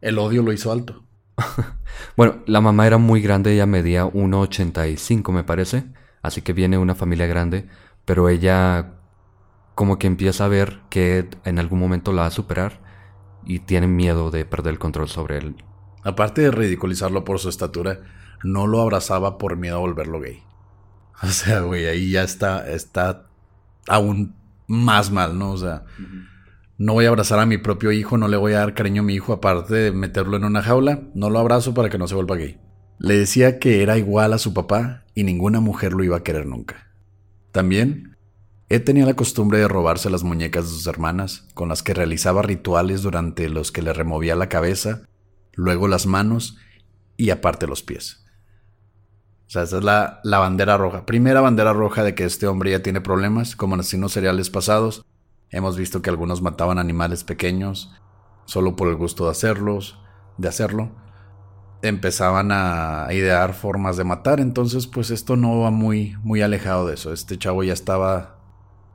el 0.00 0.18
odio 0.18 0.42
lo 0.42 0.52
hizo 0.52 0.70
alto. 0.72 1.04
bueno, 2.16 2.42
la 2.46 2.60
mamá 2.60 2.86
era 2.86 2.98
muy 2.98 3.20
grande, 3.20 3.52
ella 3.52 3.66
medía 3.66 4.04
1,85 4.04 5.32
me 5.32 5.44
parece, 5.44 5.84
así 6.22 6.42
que 6.42 6.52
viene 6.52 6.78
una 6.78 6.94
familia 6.94 7.26
grande, 7.26 7.68
pero 8.04 8.28
ella 8.28 8.94
como 9.74 9.98
que 9.98 10.06
empieza 10.06 10.44
a 10.44 10.48
ver 10.48 10.80
que 10.90 11.28
en 11.44 11.58
algún 11.58 11.78
momento 11.78 12.12
la 12.12 12.22
va 12.22 12.28
a 12.28 12.32
superar 12.32 12.80
y 13.44 13.60
tiene 13.60 13.86
miedo 13.86 14.30
de 14.30 14.44
perder 14.44 14.74
el 14.74 14.78
control 14.78 15.08
sobre 15.08 15.38
él. 15.38 15.56
Aparte 16.02 16.42
de 16.42 16.50
ridiculizarlo 16.50 17.24
por 17.24 17.38
su 17.38 17.48
estatura, 17.48 18.00
no 18.44 18.66
lo 18.66 18.80
abrazaba 18.80 19.38
por 19.38 19.56
miedo 19.56 19.76
a 19.76 19.80
volverlo 19.80 20.20
gay. 20.20 20.42
O 21.22 21.26
sea, 21.26 21.60
güey, 21.60 21.86
ahí 21.86 22.12
ya 22.12 22.22
está, 22.22 22.70
está 22.70 23.29
aún 23.88 24.34
más 24.66 25.10
mal, 25.10 25.38
¿no? 25.38 25.52
O 25.52 25.58
sea, 25.58 25.84
no 26.78 26.94
voy 26.94 27.04
a 27.04 27.08
abrazar 27.08 27.38
a 27.38 27.46
mi 27.46 27.58
propio 27.58 27.92
hijo, 27.92 28.16
no 28.16 28.28
le 28.28 28.36
voy 28.36 28.52
a 28.52 28.60
dar 28.60 28.74
cariño 28.74 29.02
a 29.02 29.04
mi 29.04 29.14
hijo 29.14 29.32
aparte 29.32 29.74
de 29.74 29.92
meterlo 29.92 30.36
en 30.36 30.44
una 30.44 30.62
jaula, 30.62 31.02
no 31.14 31.28
lo 31.28 31.38
abrazo 31.38 31.74
para 31.74 31.90
que 31.90 31.98
no 31.98 32.08
se 32.08 32.14
vuelva 32.14 32.36
gay. 32.36 32.58
Le 32.98 33.16
decía 33.16 33.58
que 33.58 33.82
era 33.82 33.98
igual 33.98 34.32
a 34.32 34.38
su 34.38 34.54
papá 34.54 35.04
y 35.14 35.24
ninguna 35.24 35.60
mujer 35.60 35.92
lo 35.92 36.04
iba 36.04 36.16
a 36.16 36.22
querer 36.22 36.46
nunca. 36.46 36.90
También, 37.52 38.16
Ed 38.68 38.84
tenía 38.84 39.04
la 39.04 39.14
costumbre 39.14 39.58
de 39.58 39.66
robarse 39.66 40.10
las 40.10 40.22
muñecas 40.22 40.64
de 40.64 40.70
sus 40.70 40.86
hermanas, 40.86 41.48
con 41.54 41.68
las 41.68 41.82
que 41.82 41.92
realizaba 41.92 42.42
rituales 42.42 43.02
durante 43.02 43.48
los 43.48 43.72
que 43.72 43.82
le 43.82 43.92
removía 43.92 44.36
la 44.36 44.48
cabeza, 44.48 45.02
luego 45.54 45.88
las 45.88 46.06
manos 46.06 46.56
y 47.16 47.30
aparte 47.30 47.66
los 47.66 47.82
pies. 47.82 48.24
O 49.50 49.52
sea, 49.52 49.64
esa 49.64 49.78
es 49.78 49.84
la, 49.84 50.20
la 50.22 50.38
bandera 50.38 50.76
roja. 50.76 51.04
Primera 51.04 51.40
bandera 51.40 51.72
roja 51.72 52.04
de 52.04 52.14
que 52.14 52.24
este 52.24 52.46
hombre 52.46 52.70
ya 52.70 52.82
tiene 52.82 53.00
problemas, 53.00 53.56
como 53.56 53.74
asesinos 53.74 54.12
seriales 54.12 54.48
pasados, 54.48 55.04
Hemos 55.50 55.76
visto 55.76 56.00
que 56.00 56.10
algunos 56.10 56.42
mataban 56.42 56.78
animales 56.78 57.24
pequeños 57.24 57.92
solo 58.44 58.76
por 58.76 58.88
el 58.88 58.96
gusto 58.96 59.24
de 59.24 59.32
hacerlos, 59.32 59.98
de 60.38 60.48
hacerlo. 60.48 60.90
Empezaban 61.82 62.50
a 62.52 63.08
idear 63.10 63.54
formas 63.54 63.96
de 63.96 64.04
matar, 64.04 64.38
entonces 64.38 64.86
pues 64.86 65.10
esto 65.10 65.36
no 65.36 65.60
va 65.60 65.70
muy 65.70 66.16
muy 66.22 66.42
alejado 66.42 66.86
de 66.86 66.94
eso. 66.94 67.12
Este 67.12 67.36
chavo 67.36 67.64
ya 67.64 67.72
estaba 67.72 68.38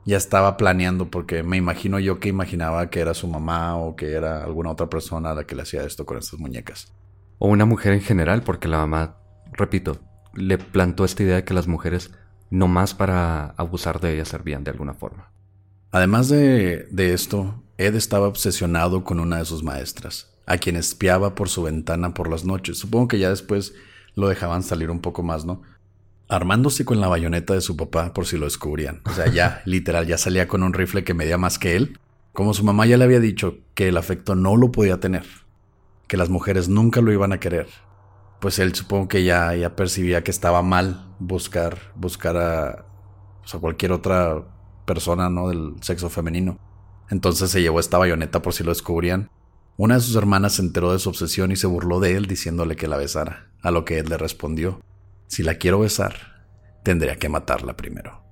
ya 0.06 0.16
estaba 0.16 0.56
planeando 0.56 1.10
porque 1.10 1.42
me 1.42 1.56
imagino 1.56 1.98
yo 1.98 2.20
que 2.20 2.28
imaginaba 2.28 2.88
que 2.88 3.00
era 3.00 3.12
su 3.12 3.28
mamá 3.28 3.76
o 3.76 3.96
que 3.96 4.12
era 4.12 4.42
alguna 4.44 4.70
otra 4.70 4.88
persona 4.88 5.32
a 5.32 5.34
la 5.34 5.44
que 5.44 5.56
le 5.56 5.62
hacía 5.62 5.82
esto 5.82 6.06
con 6.06 6.16
estas 6.16 6.38
muñecas. 6.38 6.94
O 7.38 7.48
una 7.48 7.66
mujer 7.66 7.92
en 7.92 8.00
general, 8.00 8.42
porque 8.42 8.68
la 8.68 8.78
mamá, 8.78 9.16
repito, 9.52 9.98
le 10.36 10.58
plantó 10.58 11.04
esta 11.04 11.22
idea 11.22 11.36
de 11.36 11.44
que 11.44 11.54
las 11.54 11.66
mujeres 11.66 12.12
no 12.50 12.68
más 12.68 12.94
para 12.94 13.48
abusar 13.56 14.00
de 14.00 14.14
ellas 14.14 14.28
servían 14.28 14.64
de 14.64 14.70
alguna 14.70 14.94
forma. 14.94 15.30
Además 15.90 16.28
de, 16.28 16.86
esto, 16.96 17.62
Ed 17.78 17.94
estaba 17.94 18.28
obsesionado 18.28 19.04
con 19.04 19.20
una 19.20 19.38
de 19.38 19.44
sus 19.44 19.62
maestras, 19.62 20.30
a 20.46 20.58
quien 20.58 20.76
espiaba 20.76 21.34
por 21.34 21.48
su 21.48 21.62
ventana 21.62 22.14
por 22.14 22.28
las 22.28 22.44
noches. 22.44 22.78
Supongo 22.78 23.08
que 23.08 23.18
ya 23.18 23.30
después 23.30 23.74
lo 24.14 24.28
dejaban 24.28 24.62
salir 24.62 24.90
un 24.90 25.00
poco 25.00 25.22
más, 25.22 25.44
¿no? 25.44 25.62
Armándose 26.28 26.84
con 26.84 27.00
la 27.00 27.08
bayoneta 27.08 27.54
de 27.54 27.60
su 27.60 27.76
papá 27.76 28.12
por 28.12 28.26
si 28.26 28.36
lo 28.36 28.46
descubrían. 28.46 29.00
O 29.04 29.12
sea, 29.12 29.28
ya, 29.28 29.62
literal, 29.64 30.06
ya 30.06 30.18
salía 30.18 30.48
con 30.48 30.62
un 30.62 30.74
rifle 30.74 31.04
que 31.04 31.14
medía 31.14 31.38
más 31.38 31.58
que 31.58 31.76
él. 31.76 31.98
Como 32.32 32.52
su 32.52 32.64
mamá 32.64 32.84
ya 32.84 32.98
le 32.98 33.04
había 33.04 33.20
dicho 33.20 33.58
que 33.74 33.88
el 33.88 33.96
afecto 33.96 34.34
no 34.34 34.56
lo 34.56 34.70
podía 34.70 35.00
tener, 35.00 35.24
que 36.06 36.18
las 36.18 36.28
mujeres 36.28 36.68
nunca 36.68 37.00
lo 37.00 37.10
iban 37.10 37.32
a 37.32 37.40
querer, 37.40 37.68
pues 38.40 38.58
él 38.58 38.74
supongo 38.74 39.08
que 39.08 39.24
ya, 39.24 39.54
ya 39.54 39.76
percibía 39.76 40.22
que 40.22 40.30
estaba 40.30 40.62
mal 40.62 41.14
buscar, 41.18 41.92
buscar 41.94 42.36
a, 42.36 42.86
cualquier 43.60 43.92
otra 43.92 44.44
persona, 44.86 45.30
¿no? 45.30 45.48
Del 45.48 45.74
sexo 45.80 46.10
femenino. 46.10 46.58
Entonces 47.10 47.50
se 47.50 47.62
llevó 47.62 47.80
esta 47.80 47.98
bayoneta 47.98 48.42
por 48.42 48.52
si 48.52 48.64
lo 48.64 48.70
descubrían. 48.70 49.30
Una 49.76 49.94
de 49.94 50.00
sus 50.00 50.16
hermanas 50.16 50.54
se 50.54 50.62
enteró 50.62 50.92
de 50.92 50.98
su 50.98 51.08
obsesión 51.08 51.52
y 51.52 51.56
se 51.56 51.66
burló 51.66 52.00
de 52.00 52.16
él 52.16 52.26
diciéndole 52.26 52.76
que 52.76 52.88
la 52.88 52.96
besara, 52.96 53.50
a 53.62 53.70
lo 53.70 53.84
que 53.84 53.98
él 53.98 54.08
le 54.08 54.16
respondió, 54.16 54.80
si 55.26 55.42
la 55.42 55.56
quiero 55.56 55.80
besar, 55.80 56.44
tendría 56.82 57.16
que 57.16 57.28
matarla 57.28 57.76
primero. 57.76 58.22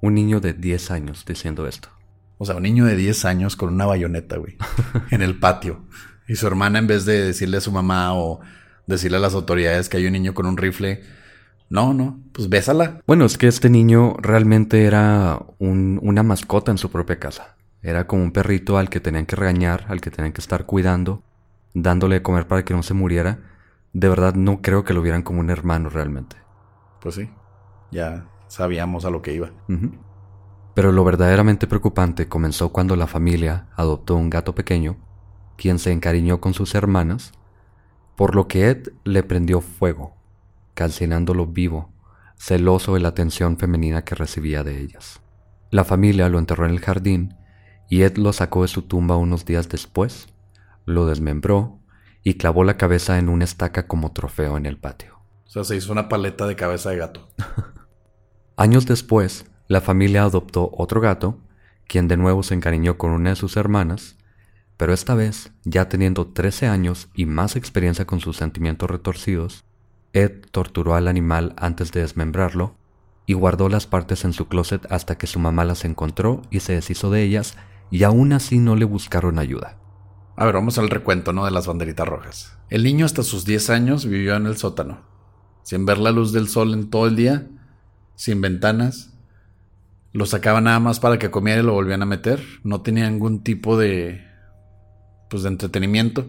Un 0.00 0.14
niño 0.14 0.40
de 0.40 0.54
10 0.54 0.90
años 0.90 1.24
diciendo 1.26 1.66
esto. 1.66 1.88
O 2.38 2.46
sea, 2.46 2.56
un 2.56 2.62
niño 2.62 2.84
de 2.84 2.96
10 2.96 3.24
años 3.24 3.56
con 3.56 3.72
una 3.72 3.86
bayoneta, 3.86 4.36
güey, 4.36 4.56
en 5.10 5.22
el 5.22 5.38
patio. 5.38 5.84
Y 6.28 6.36
su 6.36 6.46
hermana, 6.46 6.78
en 6.78 6.86
vez 6.86 7.04
de 7.04 7.24
decirle 7.24 7.56
a 7.56 7.60
su 7.60 7.72
mamá 7.72 8.14
o 8.14 8.40
decirle 8.88 9.18
a 9.18 9.20
las 9.20 9.34
autoridades 9.34 9.88
que 9.88 9.98
hay 9.98 10.06
un 10.06 10.12
niño 10.12 10.34
con 10.34 10.46
un 10.46 10.56
rifle, 10.56 11.02
no, 11.70 11.92
no, 11.94 12.18
pues 12.32 12.48
bésala. 12.48 13.02
Bueno, 13.06 13.26
es 13.26 13.38
que 13.38 13.46
este 13.46 13.70
niño 13.70 14.14
realmente 14.18 14.84
era 14.84 15.40
una 15.58 16.22
mascota 16.22 16.72
en 16.72 16.78
su 16.78 16.90
propia 16.90 17.20
casa. 17.20 17.56
Era 17.82 18.06
como 18.06 18.24
un 18.24 18.32
perrito 18.32 18.78
al 18.78 18.88
que 18.88 19.00
tenían 19.00 19.26
que 19.26 19.36
regañar, 19.36 19.84
al 19.88 20.00
que 20.00 20.10
tenían 20.10 20.32
que 20.32 20.40
estar 20.40 20.64
cuidando, 20.64 21.22
dándole 21.74 22.16
de 22.16 22.22
comer 22.22 22.48
para 22.48 22.64
que 22.64 22.74
no 22.74 22.82
se 22.82 22.94
muriera. 22.94 23.38
De 23.92 24.08
verdad 24.08 24.34
no 24.34 24.62
creo 24.62 24.84
que 24.84 24.94
lo 24.94 25.02
vieran 25.02 25.22
como 25.22 25.40
un 25.40 25.50
hermano 25.50 25.90
realmente. 25.90 26.36
Pues 27.00 27.14
sí, 27.14 27.30
ya 27.92 28.26
sabíamos 28.48 29.04
a 29.04 29.10
lo 29.10 29.20
que 29.20 29.34
iba. 29.34 29.50
Pero 30.74 30.92
lo 30.92 31.04
verdaderamente 31.04 31.66
preocupante 31.66 32.28
comenzó 32.28 32.70
cuando 32.70 32.96
la 32.96 33.06
familia 33.06 33.66
adoptó 33.76 34.16
un 34.16 34.30
gato 34.30 34.54
pequeño, 34.54 34.96
quien 35.56 35.78
se 35.78 35.92
encariñó 35.92 36.40
con 36.40 36.54
sus 36.54 36.74
hermanas, 36.74 37.32
por 38.18 38.34
lo 38.34 38.48
que 38.48 38.68
Ed 38.68 38.88
le 39.04 39.22
prendió 39.22 39.60
fuego 39.60 40.16
calcinándolo 40.74 41.46
vivo, 41.46 41.92
celoso 42.36 42.94
de 42.94 43.00
la 43.00 43.10
atención 43.10 43.58
femenina 43.58 44.02
que 44.02 44.16
recibía 44.16 44.64
de 44.64 44.80
ellas. 44.80 45.20
La 45.70 45.84
familia 45.84 46.28
lo 46.28 46.40
enterró 46.40 46.66
en 46.66 46.72
el 46.72 46.80
jardín 46.80 47.36
y 47.88 48.02
Ed 48.02 48.16
lo 48.16 48.32
sacó 48.32 48.62
de 48.62 48.68
su 48.68 48.82
tumba 48.82 49.16
unos 49.16 49.44
días 49.44 49.68
después, 49.68 50.26
lo 50.84 51.06
desmembró 51.06 51.78
y 52.24 52.34
clavó 52.34 52.64
la 52.64 52.76
cabeza 52.76 53.20
en 53.20 53.28
una 53.28 53.44
estaca 53.44 53.86
como 53.86 54.10
trofeo 54.10 54.56
en 54.56 54.66
el 54.66 54.78
patio. 54.78 55.20
O 55.46 55.50
sea, 55.50 55.62
se 55.62 55.76
hizo 55.76 55.92
una 55.92 56.08
paleta 56.08 56.48
de 56.48 56.56
cabeza 56.56 56.90
de 56.90 56.96
gato. 56.96 57.28
Años 58.56 58.86
después, 58.86 59.46
la 59.68 59.80
familia 59.80 60.24
adoptó 60.24 60.72
otro 60.76 61.00
gato, 61.00 61.38
quien 61.86 62.08
de 62.08 62.16
nuevo 62.16 62.42
se 62.42 62.54
encariñó 62.54 62.98
con 62.98 63.12
una 63.12 63.30
de 63.30 63.36
sus 63.36 63.56
hermanas, 63.56 64.17
pero 64.78 64.94
esta 64.94 65.14
vez, 65.14 65.52
ya 65.64 65.88
teniendo 65.88 66.28
13 66.28 66.68
años 66.68 67.08
y 67.12 67.26
más 67.26 67.56
experiencia 67.56 68.06
con 68.06 68.20
sus 68.20 68.36
sentimientos 68.36 68.88
retorcidos, 68.88 69.64
Ed 70.12 70.46
torturó 70.52 70.94
al 70.94 71.08
animal 71.08 71.52
antes 71.58 71.92
de 71.92 72.00
desmembrarlo 72.00 72.76
y 73.26 73.34
guardó 73.34 73.68
las 73.68 73.86
partes 73.86 74.24
en 74.24 74.32
su 74.32 74.46
closet 74.46 74.86
hasta 74.90 75.18
que 75.18 75.26
su 75.26 75.40
mamá 75.40 75.64
las 75.64 75.84
encontró 75.84 76.42
y 76.50 76.60
se 76.60 76.74
deshizo 76.74 77.10
de 77.10 77.24
ellas 77.24 77.56
y 77.90 78.04
aún 78.04 78.32
así 78.32 78.58
no 78.58 78.76
le 78.76 78.84
buscaron 78.84 79.40
ayuda. 79.40 79.76
A 80.36 80.44
ver, 80.44 80.54
vamos 80.54 80.78
al 80.78 80.90
recuento, 80.90 81.32
¿no? 81.32 81.44
De 81.44 81.50
las 81.50 81.66
banderitas 81.66 82.06
rojas. 82.06 82.56
El 82.70 82.84
niño 82.84 83.04
hasta 83.04 83.24
sus 83.24 83.44
10 83.44 83.70
años 83.70 84.06
vivió 84.06 84.36
en 84.36 84.46
el 84.46 84.56
sótano, 84.56 85.00
sin 85.64 85.86
ver 85.86 85.98
la 85.98 86.12
luz 86.12 86.32
del 86.32 86.46
sol 86.46 86.72
en 86.72 86.88
todo 86.88 87.08
el 87.08 87.16
día, 87.16 87.48
sin 88.14 88.40
ventanas. 88.40 89.12
Lo 90.12 90.24
sacaban 90.24 90.64
nada 90.64 90.78
más 90.78 91.00
para 91.00 91.18
que 91.18 91.32
comiera 91.32 91.60
y 91.60 91.64
lo 91.64 91.72
volvían 91.72 92.02
a 92.02 92.06
meter. 92.06 92.40
No 92.62 92.80
tenía 92.82 93.10
ningún 93.10 93.42
tipo 93.42 93.76
de... 93.76 94.27
pues 95.28 95.42
de 95.42 95.50
entretenimiento. 95.50 96.26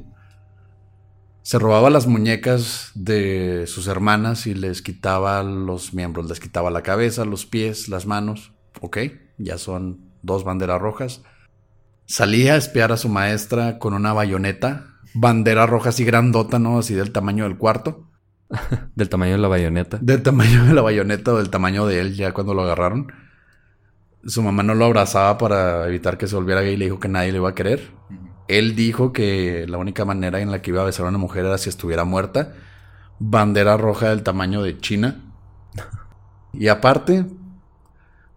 Se 1.41 1.58
robaba 1.58 1.89
las 1.89 2.06
muñecas 2.06 2.91
de 2.94 3.65
sus 3.65 3.88
hermanas 3.88 4.46
y 4.46 4.53
les 4.53 4.82
quitaba 4.82 5.41
los 5.41 5.94
miembros, 5.94 6.27
les 6.27 6.39
quitaba 6.39 6.70
la 6.70 6.84
cabeza, 6.84 7.25
los 7.25 7.46
pies, 7.46 7.89
las 7.89 8.06
manos. 8.06 8.53
Ok, 8.82 8.98
ya 9.38 9.58
son 9.58 10.12
dos 10.22 10.44
banderas 10.44 10.79
rojas. 10.82 11.24
Salía 12.06 12.53
a 12.53 12.58
espiar 12.58 12.91
a 12.91 12.98
su 12.98 13.10
maestra 13.10 13.79
con 13.79 13.94
una 13.94 14.13
bayoneta, 14.13 15.00
bandera 15.13 15.65
roja 15.65 15.89
así 15.89 16.03
grandota, 16.03 16.60
¿no? 16.60 16.79
Así 16.79 16.94
del 16.94 17.12
tamaño 17.12 17.46
del 17.46 17.58
cuarto. 17.58 18.06
del 18.96 19.10
tamaño 19.10 19.34
de 19.34 19.39
la 19.39 19.48
bayoneta. 19.48 19.98
Del 20.01 20.22
tamaño 20.22 20.65
de 20.65 20.74
la 20.74 20.82
bayoneta 20.82 21.34
o 21.34 21.38
del 21.38 21.50
tamaño 21.50 21.88
de 21.88 22.00
él, 22.00 22.15
ya 22.15 22.32
cuando 22.32 22.53
lo 22.53 22.63
agarraron. 22.63 23.12
Su 24.25 24.44
mamá 24.44 24.63
no 24.63 24.75
lo 24.75 24.86
abrazaba 24.86 25.38
para 25.38 25.88
evitar 25.88 26.18
que 26.18 26.27
se 26.27 26.36
volviera 26.36 26.62
gay 26.62 26.74
y 26.74 26.77
le 26.77 26.86
dijo 26.86 27.00
que 27.00 27.08
nadie 27.08 27.32
le 27.32 27.38
iba 27.38 27.50
a 27.50 27.56
querer 27.56 27.99
él 28.50 28.75
dijo 28.75 29.13
que 29.13 29.65
la 29.70 29.77
única 29.77 30.06
manera 30.06 30.41
en 30.41 30.50
la 30.51 30.62
que 30.62 30.72
iba 30.72 30.82
a 30.82 30.86
besar 30.86 31.06
a 31.06 31.10
una 31.10 31.20
mujer 31.20 31.46
era 31.46 31.58
si 31.60 31.70
estuviera 31.70 32.03
muerta. 32.03 32.53
Bandera 33.20 33.77
roja 33.77 34.10
del 34.10 34.24
tamaño 34.24 34.63
de 34.63 34.79
China. 34.79 35.22
Y 36.51 36.68
aparte, 36.68 37.27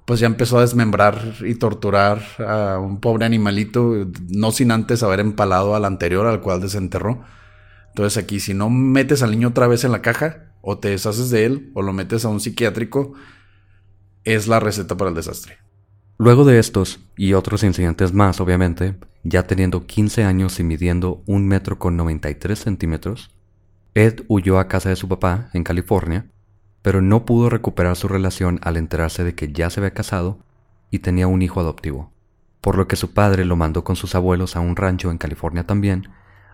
pues 0.04 0.20
ya 0.20 0.26
empezó 0.26 0.58
a 0.58 0.60
desmembrar 0.60 1.36
y 1.40 1.54
torturar 1.54 2.20
a 2.46 2.78
un 2.78 3.00
pobre 3.00 3.24
animalito, 3.24 4.06
no 4.28 4.52
sin 4.52 4.70
antes 4.70 5.02
haber 5.02 5.20
empalado 5.20 5.74
al 5.74 5.86
anterior 5.86 6.26
al 6.26 6.42
cual 6.42 6.60
desenterró. 6.60 7.24
Entonces 7.88 8.22
aquí, 8.22 8.38
si 8.38 8.52
no 8.52 8.68
metes 8.68 9.22
al 9.22 9.30
niño 9.30 9.48
otra 9.48 9.66
vez 9.66 9.84
en 9.84 9.92
la 9.92 10.02
caja, 10.02 10.52
o 10.60 10.78
te 10.78 10.90
deshaces 10.90 11.30
de 11.30 11.46
él, 11.46 11.70
o 11.74 11.80
lo 11.80 11.94
metes 11.94 12.26
a 12.26 12.28
un 12.28 12.40
psiquiátrico, 12.40 13.14
es 14.24 14.46
la 14.46 14.60
receta 14.60 14.94
para 14.94 15.08
el 15.08 15.16
desastre. 15.16 15.58
Luego 16.24 16.44
de 16.44 16.60
estos 16.60 17.00
y 17.16 17.32
otros 17.32 17.64
incidentes 17.64 18.12
más, 18.12 18.40
obviamente, 18.40 18.94
ya 19.24 19.42
teniendo 19.48 19.88
15 19.88 20.22
años 20.22 20.60
y 20.60 20.62
midiendo 20.62 21.20
un 21.26 21.48
metro 21.48 21.80
con 21.80 21.96
93 21.96 22.56
centímetros, 22.56 23.34
Ed 23.94 24.22
huyó 24.28 24.60
a 24.60 24.68
casa 24.68 24.88
de 24.88 24.94
su 24.94 25.08
papá 25.08 25.50
en 25.52 25.64
California, 25.64 26.30
pero 26.80 27.02
no 27.02 27.24
pudo 27.24 27.50
recuperar 27.50 27.96
su 27.96 28.06
relación 28.06 28.60
al 28.62 28.76
enterarse 28.76 29.24
de 29.24 29.34
que 29.34 29.52
ya 29.52 29.68
se 29.68 29.80
había 29.80 29.94
casado 29.94 30.38
y 30.92 31.00
tenía 31.00 31.26
un 31.26 31.42
hijo 31.42 31.58
adoptivo, 31.58 32.12
por 32.60 32.76
lo 32.76 32.86
que 32.86 32.94
su 32.94 33.12
padre 33.14 33.44
lo 33.44 33.56
mandó 33.56 33.82
con 33.82 33.96
sus 33.96 34.14
abuelos 34.14 34.54
a 34.54 34.60
un 34.60 34.76
rancho 34.76 35.10
en 35.10 35.18
California 35.18 35.66
también, 35.66 36.06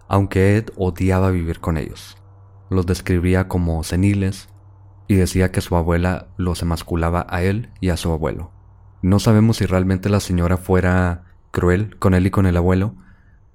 aunque 0.09 0.57
Ed 0.57 0.71
odiaba 0.77 1.31
vivir 1.31 1.61
con 1.61 1.77
ellos. 1.77 2.17
los 2.71 2.87
describía 2.87 3.49
como 3.49 3.85
seniles 3.85 4.49
y 5.09 5.17
decía 5.17 5.53
que 5.53 5.61
su 5.61 5.77
abuela 5.77 6.29
los 6.39 6.63
emasculaba 6.63 7.27
a 7.29 7.43
él 7.43 7.69
y 7.83 7.91
a 7.91 7.99
su 7.99 8.11
abuelo. 8.13 8.58
No 9.03 9.19
sabemos 9.19 9.59
si 9.59 9.67
realmente 9.67 10.09
la 10.09 10.21
señora 10.21 10.57
fuera 10.57 11.25
cruel 11.51 11.97
con 11.99 12.15
él 12.15 12.27
y 12.27 12.31
con 12.31 12.47
el 12.47 12.57
abuelo, 12.57 12.95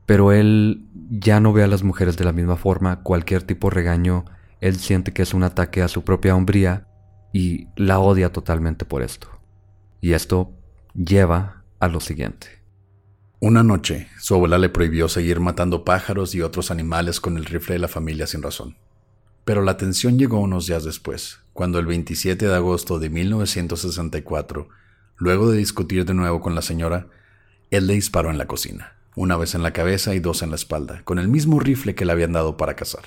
pero 0.06 0.32
él 0.32 0.86
ya 1.10 1.40
no 1.40 1.54
ve 1.54 1.64
a 1.64 1.68
las 1.68 1.84
mujeres 1.84 2.18
de 2.18 2.26
la 2.26 2.34
misma 2.34 2.58
forma, 2.58 3.02
cualquier 3.02 3.44
tipo 3.44 3.70
de 3.70 3.76
regaño, 3.76 4.26
él 4.62 4.78
siente 4.78 5.14
que 5.14 5.22
es 5.22 5.34
un 5.34 5.44
ataque 5.44 5.82
a 5.82 5.88
su 5.88 6.04
propia 6.04 6.36
hombría 6.36 6.88
y 7.34 7.68
la 7.76 8.00
odia 8.00 8.32
totalmente 8.32 8.86
por 8.86 9.02
esto. 9.02 9.28
Y 10.02 10.14
esto 10.14 10.54
lleva 10.94 11.64
a 11.80 11.88
lo 11.88 12.00
siguiente. 12.00 12.48
Una 13.40 13.64
noche, 13.64 14.08
su 14.20 14.36
abuela 14.36 14.58
le 14.58 14.70
prohibió 14.70 15.10
seguir 15.10 15.42
matando 15.42 15.84
pájaros 15.84 16.34
y 16.34 16.42
otros 16.42 16.72
animales 16.72 17.20
con 17.20 17.36
el 17.36 17.46
rifle 17.46 17.76
de 17.76 17.80
la 17.80 17.90
familia 17.90 18.26
sin 18.26 18.42
razón. 18.42 18.78
Pero 19.44 19.62
la 19.62 19.76
tensión 19.76 20.18
llegó 20.18 20.40
unos 20.40 20.68
días 20.68 20.86
después, 20.86 21.40
cuando 21.52 21.80
el 21.80 21.86
27 21.86 22.48
de 22.48 22.56
agosto 22.56 23.00
de 23.00 23.10
1964, 23.10 24.70
luego 25.18 25.52
de 25.52 25.58
discutir 25.58 26.06
de 26.06 26.14
nuevo 26.14 26.42
con 26.42 26.56
la 26.56 26.62
señora, 26.62 27.08
él 27.72 27.88
le 27.88 27.94
disparó 27.94 28.30
en 28.30 28.38
la 28.38 28.48
cocina 28.48 28.94
una 29.16 29.38
vez 29.38 29.56
en 29.56 29.64
la 29.64 29.74
cabeza 29.74 30.16
y 30.16 30.20
dos 30.20 30.42
en 30.42 30.50
la 30.50 30.56
espalda, 30.56 31.02
con 31.04 31.20
el 31.20 31.28
mismo 31.28 31.60
rifle 31.60 31.96
que 31.96 32.06
le 32.06 32.12
habían 32.12 32.34
dado 32.34 32.58
para 32.58 32.76
cazar. 32.76 33.04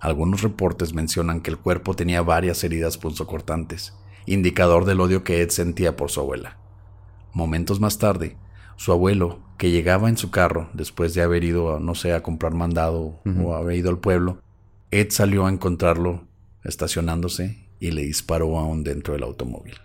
Algunos 0.00 0.42
reportes 0.42 0.94
mencionan 0.94 1.40
que 1.40 1.50
el 1.50 1.58
cuerpo 1.58 1.94
tenía 1.94 2.22
varias 2.22 2.64
heridas 2.64 2.98
punzocortantes, 2.98 3.94
indicador 4.26 4.84
del 4.84 5.00
odio 5.00 5.22
que 5.22 5.42
Ed 5.42 5.50
sentía 5.50 5.96
por 5.96 6.10
su 6.10 6.20
abuela. 6.20 6.58
Momentos 7.32 7.80
más 7.80 7.98
tarde, 7.98 8.36
su 8.76 8.92
abuelo, 8.92 9.40
que 9.56 9.70
llegaba 9.70 10.08
en 10.08 10.16
su 10.16 10.30
carro 10.30 10.70
después 10.72 11.14
de 11.14 11.22
haber 11.22 11.44
ido, 11.44 11.78
no 11.78 11.94
sé, 11.94 12.12
a 12.14 12.22
comprar 12.22 12.54
mandado 12.54 13.20
o 13.42 13.54
haber 13.54 13.76
ido 13.76 13.90
al 13.90 13.98
pueblo, 13.98 14.40
Ed 14.90 15.08
salió 15.10 15.46
a 15.46 15.50
encontrarlo 15.50 16.26
estacionándose 16.64 17.68
y 17.78 17.90
le 17.92 18.02
disparó 18.02 18.58
aún 18.58 18.82
dentro 18.82 19.14
del 19.14 19.22
automóvil. 19.22 19.76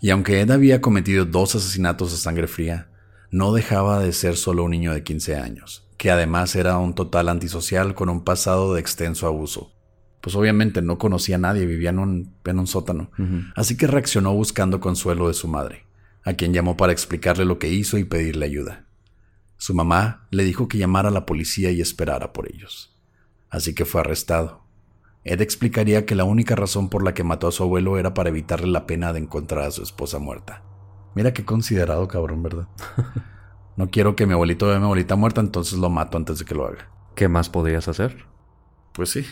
Y 0.00 0.10
aunque 0.10 0.40
Ed 0.40 0.50
había 0.50 0.80
cometido 0.80 1.24
dos 1.24 1.54
asesinatos 1.54 2.12
a 2.12 2.16
sangre 2.16 2.46
fría, 2.46 2.88
no 3.30 3.52
dejaba 3.52 4.00
de 4.00 4.12
ser 4.12 4.36
solo 4.36 4.64
un 4.64 4.70
niño 4.70 4.92
de 4.92 5.02
15 5.02 5.36
años, 5.36 5.86
que 5.96 6.10
además 6.10 6.54
era 6.54 6.78
un 6.78 6.94
total 6.94 7.28
antisocial 7.28 7.94
con 7.94 8.08
un 8.08 8.24
pasado 8.24 8.74
de 8.74 8.80
extenso 8.80 9.26
abuso. 9.26 9.72
Pues 10.20 10.34
obviamente 10.36 10.82
no 10.82 10.98
conocía 10.98 11.36
a 11.36 11.40
nadie, 11.40 11.66
vivía 11.66 11.90
en 11.90 11.98
un, 11.98 12.66
sótano. 12.66 13.10
Así 13.54 13.76
que 13.76 13.86
reaccionó 13.86 14.32
buscando 14.34 14.80
consuelo 14.80 15.28
de 15.28 15.34
su 15.34 15.48
madre, 15.48 15.84
a 16.24 16.34
quien 16.34 16.52
llamó 16.52 16.76
para 16.76 16.92
explicarle 16.92 17.44
lo 17.44 17.58
que 17.58 17.68
hizo 17.68 17.96
y 17.96 18.04
pedirle 18.04 18.46
ayuda. 18.46 18.86
Su 19.56 19.74
mamá 19.74 20.26
le 20.30 20.44
dijo 20.44 20.68
que 20.68 20.78
llamara 20.78 21.08
a 21.08 21.12
la 21.12 21.26
policía 21.26 21.70
y 21.70 21.80
esperara 21.80 22.32
por 22.32 22.52
ellos. 22.52 22.94
Así 23.48 23.74
que 23.74 23.84
fue 23.84 24.00
arrestado. 24.00 24.65
Ed 25.28 25.40
explicaría 25.40 26.06
que 26.06 26.14
la 26.14 26.22
única 26.22 26.54
razón 26.54 26.88
por 26.88 27.02
la 27.02 27.12
que 27.12 27.24
mató 27.24 27.48
a 27.48 27.52
su 27.52 27.64
abuelo 27.64 27.98
era 27.98 28.14
para 28.14 28.28
evitarle 28.28 28.68
la 28.68 28.86
pena 28.86 29.12
de 29.12 29.18
encontrar 29.18 29.64
a 29.64 29.72
su 29.72 29.82
esposa 29.82 30.20
muerta. 30.20 30.62
Mira 31.16 31.32
qué 31.32 31.44
considerado, 31.44 32.06
cabrón, 32.06 32.42
¿verdad? 32.42 32.68
No 33.76 33.90
quiero 33.90 34.16
que 34.16 34.24
mi 34.24 34.32
abuelito 34.32 34.68
vea 34.68 34.76
a 34.76 34.78
mi 34.78 34.86
abuelita 34.86 35.16
muerta, 35.16 35.42
entonces 35.42 35.78
lo 35.78 35.90
mato 35.90 36.16
antes 36.16 36.38
de 36.38 36.46
que 36.46 36.54
lo 36.54 36.64
haga. 36.64 36.88
¿Qué 37.14 37.28
más 37.28 37.50
podrías 37.50 37.88
hacer? 37.88 38.24
Pues 38.94 39.10
sí. 39.10 39.26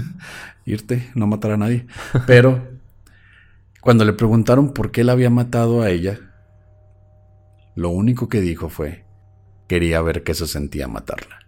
Irte, 0.64 1.08
no 1.14 1.28
matar 1.28 1.52
a 1.52 1.56
nadie. 1.56 1.86
Pero 2.26 2.66
cuando 3.80 4.04
le 4.04 4.12
preguntaron 4.12 4.72
por 4.72 4.90
qué 4.90 5.04
la 5.04 5.12
había 5.12 5.30
matado 5.30 5.82
a 5.82 5.90
ella, 5.90 6.18
lo 7.76 7.90
único 7.90 8.28
que 8.28 8.40
dijo 8.40 8.68
fue, 8.70 9.06
quería 9.68 10.02
ver 10.02 10.24
qué 10.24 10.34
se 10.34 10.48
sentía 10.48 10.88
matarla. 10.88 11.45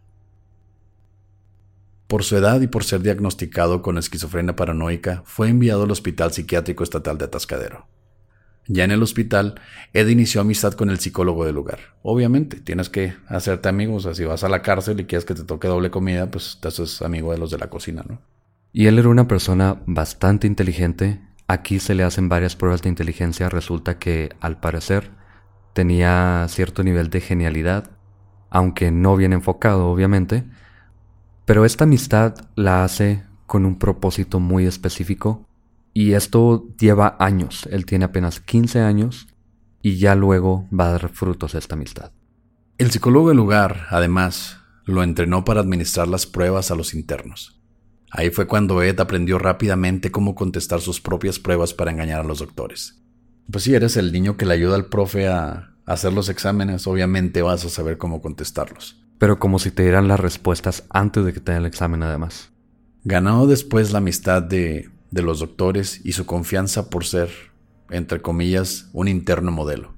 Por 2.09 2.25
su 2.25 2.38
edad 2.38 2.59
y 2.62 2.67
por 2.69 2.85
ser 2.85 3.03
diagnosticado 3.03 3.83
con 3.83 3.99
esquizofrenia 3.99 4.57
paranoica, 4.57 5.23
fue 5.27 5.50
enviado 5.50 5.83
al 5.83 5.91
Hospital 5.91 6.33
Psiquiátrico 6.33 6.83
Estatal 6.83 7.19
de 7.19 7.27
Atascadero. 7.27 7.87
Ya 8.67 8.85
en 8.85 8.93
el 8.93 9.03
hospital, 9.03 9.61
Ed 9.93 10.09
inició 10.09 10.41
amistad 10.41 10.73
con 10.73 10.89
el 10.89 10.99
psicólogo 10.99 11.45
del 11.45 11.54
lugar. 11.54 11.78
Obviamente, 12.02 12.61
tienes 12.61 12.89
que 12.89 13.15
hacerte 13.26 13.69
amigos. 13.69 14.06
O 14.06 14.15
si 14.15 14.25
vas 14.25 14.43
a 14.43 14.49
la 14.49 14.63
cárcel 14.63 15.00
y 15.00 15.04
quieres 15.04 15.26
que 15.26 15.35
te 15.35 15.45
toque 15.45 15.69
doble 15.69 15.91
comida, 15.91 16.30
pues 16.30 16.59
te 16.63 16.69
haces 16.69 17.02
amigo 17.02 17.32
de 17.32 17.39
los 17.39 17.50
de 17.50 17.59
la 17.59 17.69
cocina, 17.69 18.02
¿no? 18.09 18.23
Y 18.73 18.87
él 18.87 18.99
era 18.99 19.09
una 19.11 19.28
persona 19.28 19.82
bastante 19.85 20.47
inteligente. 20.47 21.21
Aquí 21.47 21.78
se 21.78 21.95
le 21.95 22.04
hacen 22.04 22.30
varias 22.30 22.56
pruebas 22.56 22.80
de 22.80 22.89
inteligencia. 22.89 23.50
Resulta 23.50 23.99
que, 23.99 24.30
al 24.41 24.61
parecer, 24.61 25.11
tenía 25.75 26.47
cierto 26.49 26.82
nivel 26.82 27.11
de 27.11 27.21
genialidad, 27.21 27.91
aunque 28.49 28.91
no 28.91 29.15
bien 29.17 29.35
enfocado, 29.35 29.89
obviamente. 29.89 30.45
Pero 31.49 31.65
esta 31.65 31.84
amistad 31.84 32.34
la 32.56 32.84
hace 32.84 33.25
con 33.47 33.65
un 33.65 33.78
propósito 33.78 34.39
muy 34.39 34.67
específico 34.67 35.49
y 35.95 36.13
esto 36.13 36.69
lleva 36.78 37.17
años. 37.19 37.67
Él 37.71 37.87
tiene 37.87 38.04
apenas 38.04 38.39
15 38.39 38.80
años 38.80 39.28
y 39.80 39.97
ya 39.97 40.15
luego 40.15 40.69
va 40.78 40.89
a 40.89 40.93
dar 40.93 41.08
frutos 41.08 41.54
esta 41.54 41.75
amistad. 41.75 42.13
El 42.76 42.91
psicólogo 42.91 43.28
del 43.28 43.39
lugar, 43.39 43.87
además, 43.89 44.58
lo 44.84 45.02
entrenó 45.02 45.47
para 45.47 45.61
administrar 45.61 46.06
las 46.06 46.26
pruebas 46.26 46.71
a 46.71 46.75
los 46.75 46.93
internos. 46.93 47.58
Ahí 48.11 48.28
fue 48.28 48.47
cuando 48.47 48.82
Ed 48.82 49.00
aprendió 49.00 49.39
rápidamente 49.39 50.11
cómo 50.11 50.34
contestar 50.34 50.82
sus 50.82 51.00
propias 51.00 51.39
pruebas 51.39 51.73
para 51.73 51.91
engañar 51.91 52.21
a 52.21 52.25
los 52.25 52.41
doctores. 52.41 53.00
Pues 53.50 53.65
si 53.65 53.75
eres 53.75 53.97
el 53.97 54.13
niño 54.13 54.37
que 54.37 54.45
le 54.45 54.52
ayuda 54.52 54.75
al 54.75 54.91
profe 54.91 55.28
a 55.28 55.75
hacer 55.87 56.13
los 56.13 56.28
exámenes, 56.28 56.87
obviamente 56.87 57.41
vas 57.41 57.65
a 57.65 57.71
saber 57.71 57.97
cómo 57.97 58.21
contestarlos. 58.21 59.07
Pero 59.19 59.39
como 59.39 59.59
si 59.59 59.71
te 59.71 59.83
dieran 59.83 60.09
las 60.09 60.21
respuestas 60.21 60.85
antes 60.91 61.25
de 61.25 61.33
que 61.33 61.41
te 61.41 61.52
den 61.52 61.63
el 61.63 61.67
examen 61.67 62.02
además. 62.02 62.50
Ganó 63.04 63.47
después 63.47 63.93
la 63.93 63.99
amistad 63.99 64.43
de 64.43 64.91
de 65.11 65.23
los 65.23 65.41
doctores 65.41 66.00
y 66.04 66.13
su 66.13 66.26
confianza 66.26 66.91
por 66.91 67.04
ser, 67.04 67.31
entre 67.91 68.21
comillas, 68.21 68.89
un 68.93 69.09
interno 69.09 69.50
modelo, 69.50 69.95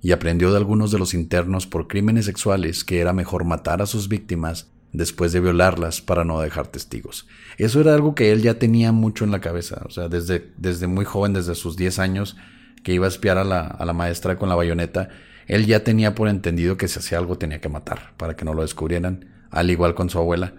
y 0.00 0.12
aprendió 0.12 0.50
de 0.50 0.56
algunos 0.56 0.90
de 0.90 0.98
los 0.98 1.14
internos 1.14 1.66
por 1.66 1.88
crímenes 1.88 2.24
sexuales 2.24 2.84
que 2.84 3.00
era 3.00 3.12
mejor 3.12 3.44
matar 3.44 3.82
a 3.82 3.86
sus 3.86 4.08
víctimas 4.08 4.70
después 4.92 5.32
de 5.32 5.40
violarlas 5.40 6.00
para 6.00 6.24
no 6.24 6.40
dejar 6.40 6.68
testigos. 6.68 7.26
Eso 7.58 7.80
era 7.80 7.94
algo 7.94 8.14
que 8.14 8.32
él 8.32 8.40
ya 8.40 8.58
tenía 8.58 8.92
mucho 8.92 9.24
en 9.24 9.32
la 9.32 9.40
cabeza, 9.40 9.82
o 9.84 9.90
sea, 9.90 10.08
desde, 10.08 10.50
desde 10.56 10.86
muy 10.86 11.04
joven, 11.04 11.34
desde 11.34 11.54
sus 11.54 11.76
10 11.76 11.98
años, 11.98 12.36
que 12.82 12.94
iba 12.94 13.06
a 13.06 13.10
espiar 13.10 13.36
a 13.38 13.44
la, 13.44 13.60
a 13.60 13.84
la 13.84 13.92
maestra 13.92 14.38
con 14.38 14.48
la 14.48 14.54
bayoneta, 14.54 15.10
él 15.48 15.66
ya 15.66 15.82
tenía 15.82 16.14
por 16.14 16.28
entendido 16.28 16.76
que 16.76 16.88
si 16.88 16.98
hacía 17.00 17.18
algo 17.18 17.38
tenía 17.38 17.60
que 17.60 17.68
matar 17.68 18.14
para 18.16 18.36
que 18.36 18.44
no 18.44 18.54
lo 18.54 18.62
descubrieran, 18.62 19.26
al 19.50 19.70
igual 19.70 19.94
con 19.94 20.10
su 20.10 20.18
abuela 20.18 20.54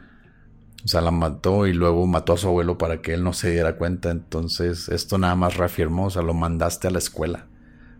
o 0.83 0.87
sea, 0.87 1.01
la 1.01 1.11
mató 1.11 1.67
y 1.67 1.73
luego 1.73 2.07
mató 2.07 2.33
a 2.33 2.37
su 2.37 2.47
abuelo 2.47 2.77
para 2.77 3.01
que 3.01 3.13
él 3.13 3.23
no 3.23 3.33
se 3.33 3.51
diera 3.51 3.75
cuenta. 3.75 4.11
Entonces, 4.11 4.87
esto 4.89 5.17
nada 5.17 5.35
más 5.35 5.57
reafirmó, 5.57 6.05
o 6.05 6.09
sea, 6.09 6.21
lo 6.21 6.33
mandaste 6.33 6.87
a 6.87 6.91
la 6.91 6.99
escuela. 6.99 7.47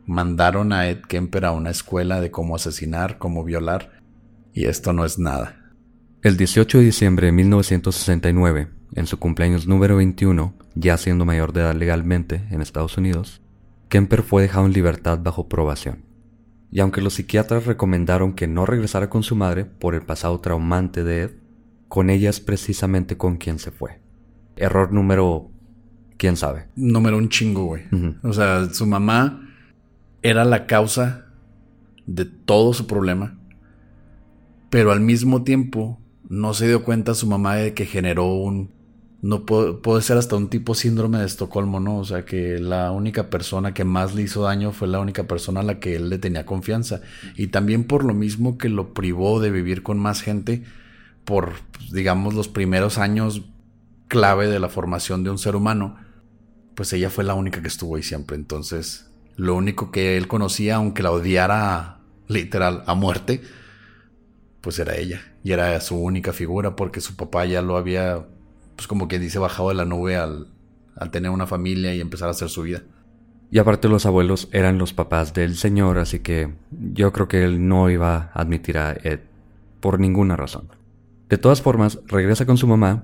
Mandaron 0.05 0.71
a 0.71 0.87
Ed 0.87 1.01
Kemper 1.01 1.45
a 1.45 1.51
una 1.51 1.69
escuela 1.71 2.21
de 2.21 2.31
cómo 2.31 2.55
asesinar, 2.55 3.17
cómo 3.17 3.43
violar. 3.43 4.01
Y 4.53 4.65
esto 4.65 4.93
no 4.93 5.05
es 5.05 5.19
nada. 5.19 5.71
El 6.21 6.37
18 6.37 6.79
de 6.79 6.83
diciembre 6.85 7.27
de 7.27 7.31
1969, 7.33 8.69
en 8.95 9.07
su 9.07 9.19
cumpleaños 9.19 9.67
número 9.67 9.97
21, 9.97 10.53
ya 10.75 10.97
siendo 10.97 11.25
mayor 11.25 11.53
de 11.53 11.61
edad 11.61 11.75
legalmente 11.75 12.47
en 12.49 12.61
Estados 12.61 12.97
Unidos, 12.97 13.41
Kemper 13.89 14.23
fue 14.23 14.41
dejado 14.41 14.65
en 14.65 14.73
libertad 14.73 15.19
bajo 15.21 15.47
probación. 15.47 16.08
Y 16.71 16.81
aunque 16.81 17.01
los 17.01 17.15
psiquiatras 17.15 17.65
recomendaron 17.65 18.33
que 18.33 18.47
no 18.47 18.65
regresara 18.65 19.09
con 19.09 19.23
su 19.23 19.35
madre 19.35 19.65
por 19.65 19.95
el 19.95 20.01
pasado 20.01 20.39
traumante 20.39 21.03
de 21.03 21.23
Ed, 21.23 21.31
con 21.87 22.09
ella 22.09 22.29
es 22.29 22.39
precisamente 22.39 23.17
con 23.17 23.37
quien 23.37 23.59
se 23.59 23.71
fue. 23.71 23.99
Error 24.55 24.91
número... 24.91 25.49
¿Quién 26.17 26.35
sabe? 26.35 26.67
Número 26.75 27.17
un 27.17 27.29
chingo, 27.29 27.65
güey. 27.65 27.83
O 28.23 28.33
sea, 28.33 28.69
su 28.71 28.85
mamá 28.85 29.49
era 30.21 30.43
la 30.43 30.67
causa 30.67 31.27
de 32.05 32.25
todo 32.25 32.73
su 32.73 32.87
problema. 32.87 33.39
Pero 34.69 34.91
al 34.91 34.99
mismo 34.99 35.43
tiempo 35.43 35.97
no 36.27 36.53
se 36.53 36.67
dio 36.67 36.83
cuenta 36.83 37.15
su 37.15 37.25
mamá 37.25 37.55
de 37.55 37.73
que 37.73 37.85
generó 37.85 38.33
un... 38.33 38.71
No 39.21 39.45
puede, 39.45 40.01
ser 40.01 40.17
hasta 40.17 40.37
un 40.37 40.49
tipo 40.49 40.75
síndrome 40.75 41.17
de 41.17 41.25
Estocolmo, 41.25 41.79
¿no? 41.79 41.97
O 41.97 42.05
sea, 42.05 42.23
que 42.23 42.57
la 42.59 42.91
única 42.91 43.29
persona 43.29 43.73
que 43.73 43.83
más 43.83 44.15
le 44.15 44.21
hizo 44.21 44.43
daño 44.43 44.71
fue 44.71 44.87
la 44.87 44.99
única 44.99 45.23
persona 45.25 45.59
a 45.59 45.63
la 45.63 45.79
que 45.79 45.95
él 45.95 46.09
le 46.09 46.17
tenía 46.17 46.45
confianza. 46.45 47.01
Y 47.35 47.47
también 47.47 47.83
por 47.83 48.05
lo 48.05 48.13
mismo 48.13 48.57
que 48.57 48.69
lo 48.69 48.93
privó 48.93 49.41
de 49.41 49.51
vivir 49.51 49.83
con 49.83 49.99
más 49.99 50.21
gente, 50.21 50.63
por, 51.25 51.53
digamos, 51.91 52.33
los 52.33 52.47
primeros 52.47 52.97
años 52.97 53.43
clave 54.07 54.47
de 54.47 54.59
la 54.59 54.69
formación 54.69 55.23
de 55.23 55.29
un 55.29 55.37
ser 55.37 55.55
humano, 55.55 55.97
pues 56.75 56.93
ella 56.93 57.09
fue 57.09 57.25
la 57.25 57.33
única 57.33 57.61
que 57.61 57.67
estuvo 57.67 57.97
ahí 57.97 58.03
siempre. 58.03 58.37
Entonces, 58.37 59.09
lo 59.35 59.55
único 59.55 59.91
que 59.91 60.17
él 60.17 60.27
conocía, 60.27 60.75
aunque 60.75 61.03
la 61.03 61.11
odiara 61.11 61.99
literal 62.27 62.83
a 62.87 62.93
muerte, 62.93 63.41
pues 64.61 64.79
era 64.79 64.95
ella. 64.95 65.21
Y 65.43 65.51
era 65.51 65.79
su 65.81 65.97
única 65.97 66.33
figura 66.33 66.75
porque 66.75 67.01
su 67.01 67.15
papá 67.15 67.45
ya 67.45 67.61
lo 67.61 67.77
había, 67.77 68.25
pues 68.79 68.87
como 68.87 69.09
quien 69.09 69.21
dice, 69.21 69.39
bajado 69.39 69.67
de 69.67 69.75
la 69.75 69.83
nube 69.83 70.15
al, 70.15 70.47
al 70.95 71.11
tener 71.11 71.31
una 71.31 71.45
familia 71.45 71.93
y 71.93 71.99
empezar 71.99 72.29
a 72.29 72.31
hacer 72.31 72.47
su 72.47 72.61
vida. 72.61 72.81
Y 73.51 73.59
aparte 73.59 73.89
los 73.89 74.05
abuelos 74.05 74.47
eran 74.53 74.77
los 74.77 74.93
papás 74.93 75.33
del 75.33 75.57
señor, 75.57 75.97
así 75.97 76.19
que 76.19 76.53
yo 76.71 77.11
creo 77.11 77.27
que 77.27 77.43
él 77.43 77.67
no 77.67 77.89
iba 77.89 78.31
a 78.33 78.39
admitir 78.39 78.77
a 78.77 78.93
Ed 78.93 79.19
por 79.81 79.99
ninguna 79.99 80.37
razón. 80.37 80.69
De 81.27 81.37
todas 81.37 81.61
formas, 81.61 81.99
regresa 82.07 82.45
con 82.45 82.55
su 82.55 82.67
mamá 82.67 83.03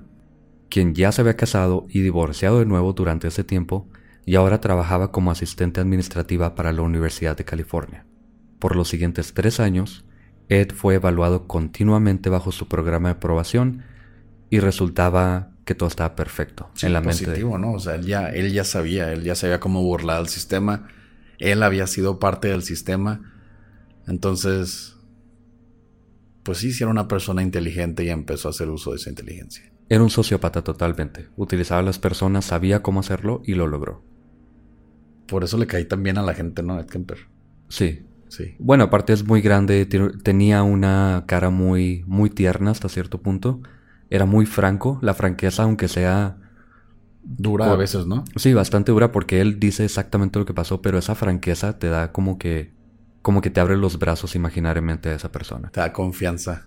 quien 0.70 0.94
ya 0.94 1.12
se 1.12 1.20
había 1.20 1.36
casado 1.36 1.84
y 1.90 2.00
divorciado 2.00 2.60
de 2.60 2.64
nuevo 2.64 2.94
durante 2.94 3.28
ese 3.28 3.44
tiempo 3.44 3.86
y 4.24 4.36
ahora 4.36 4.62
trabajaba 4.62 5.12
como 5.12 5.30
asistente 5.30 5.82
administrativa 5.82 6.54
para 6.54 6.72
la 6.72 6.80
Universidad 6.80 7.36
de 7.36 7.44
California. 7.44 8.06
Por 8.60 8.76
los 8.76 8.88
siguientes 8.88 9.34
tres 9.34 9.60
años, 9.60 10.06
Ed 10.48 10.72
fue 10.72 10.94
evaluado 10.94 11.46
continuamente 11.46 12.30
bajo 12.30 12.50
su 12.50 12.66
programa 12.66 13.10
de 13.10 13.16
aprobación 13.16 13.82
y 14.48 14.60
resultaba 14.60 15.50
que 15.66 15.74
todo 15.74 15.88
estaba 15.88 16.14
perfecto 16.14 16.70
en 16.80 16.92
la 16.92 17.02
positivo, 17.02 17.50
mente. 17.50 17.66
¿no? 17.66 17.74
O 17.74 17.80
sea, 17.80 17.96
él 17.96 18.06
ya, 18.06 18.28
él 18.28 18.52
ya 18.52 18.64
sabía, 18.64 19.12
él 19.12 19.24
ya 19.24 19.34
sabía 19.34 19.60
cómo 19.60 19.82
burlar 19.82 20.18
al 20.18 20.28
sistema, 20.28 20.88
él 21.38 21.62
había 21.62 21.88
sido 21.88 22.20
parte 22.20 22.48
del 22.48 22.62
sistema, 22.62 23.32
entonces, 24.06 24.96
pues 26.44 26.58
sí, 26.58 26.72
era 26.80 26.88
una 26.88 27.08
persona 27.08 27.42
inteligente 27.42 28.04
y 28.04 28.10
empezó 28.10 28.48
a 28.48 28.52
hacer 28.52 28.70
uso 28.70 28.92
de 28.92 28.98
esa 28.98 29.10
inteligencia. 29.10 29.70
Era 29.88 30.04
un 30.04 30.10
sociópata 30.10 30.62
totalmente. 30.62 31.28
Utilizaba 31.36 31.80
a 31.80 31.84
las 31.84 31.98
personas, 31.98 32.44
sabía 32.44 32.82
cómo 32.82 33.00
hacerlo 33.00 33.42
y 33.44 33.54
lo 33.54 33.66
logró. 33.66 34.04
Por 35.26 35.42
eso 35.42 35.58
le 35.58 35.66
caí 35.66 35.84
tan 35.84 36.04
bien 36.04 36.16
a 36.16 36.22
la 36.22 36.34
gente, 36.34 36.62
¿no? 36.62 36.78
Ed 36.78 36.86
Kemper. 36.86 37.18
Sí. 37.68 38.06
Sí. 38.28 38.54
Bueno, 38.58 38.84
aparte 38.84 39.12
es 39.12 39.24
muy 39.24 39.40
grande, 39.40 39.84
tenía 39.86 40.62
una 40.62 41.24
cara 41.26 41.50
muy, 41.50 42.04
muy 42.06 42.30
tierna 42.30 42.70
hasta 42.70 42.88
cierto 42.88 43.20
punto. 43.20 43.60
Era 44.10 44.26
muy 44.26 44.46
franco. 44.46 44.98
La 45.02 45.14
franqueza, 45.14 45.64
aunque 45.64 45.88
sea, 45.88 46.36
Dura 47.28 47.72
a 47.72 47.76
veces, 47.76 48.06
¿no? 48.06 48.24
sí, 48.36 48.54
bastante 48.54 48.92
dura 48.92 49.10
porque 49.10 49.40
él 49.40 49.58
dice 49.58 49.84
exactamente 49.84 50.38
lo 50.38 50.46
que 50.46 50.54
pasó, 50.54 50.80
pero 50.80 50.96
esa 50.96 51.16
franqueza 51.16 51.76
te 51.76 51.88
da 51.88 52.12
como 52.12 52.38
que, 52.38 52.72
como 53.20 53.40
que 53.40 53.50
te 53.50 53.58
abre 53.58 53.76
los 53.76 53.98
brazos 53.98 54.36
imaginariamente 54.36 55.08
a 55.08 55.14
esa 55.16 55.32
persona. 55.32 55.70
Te 55.70 55.80
da 55.80 55.92
confianza. 55.92 56.66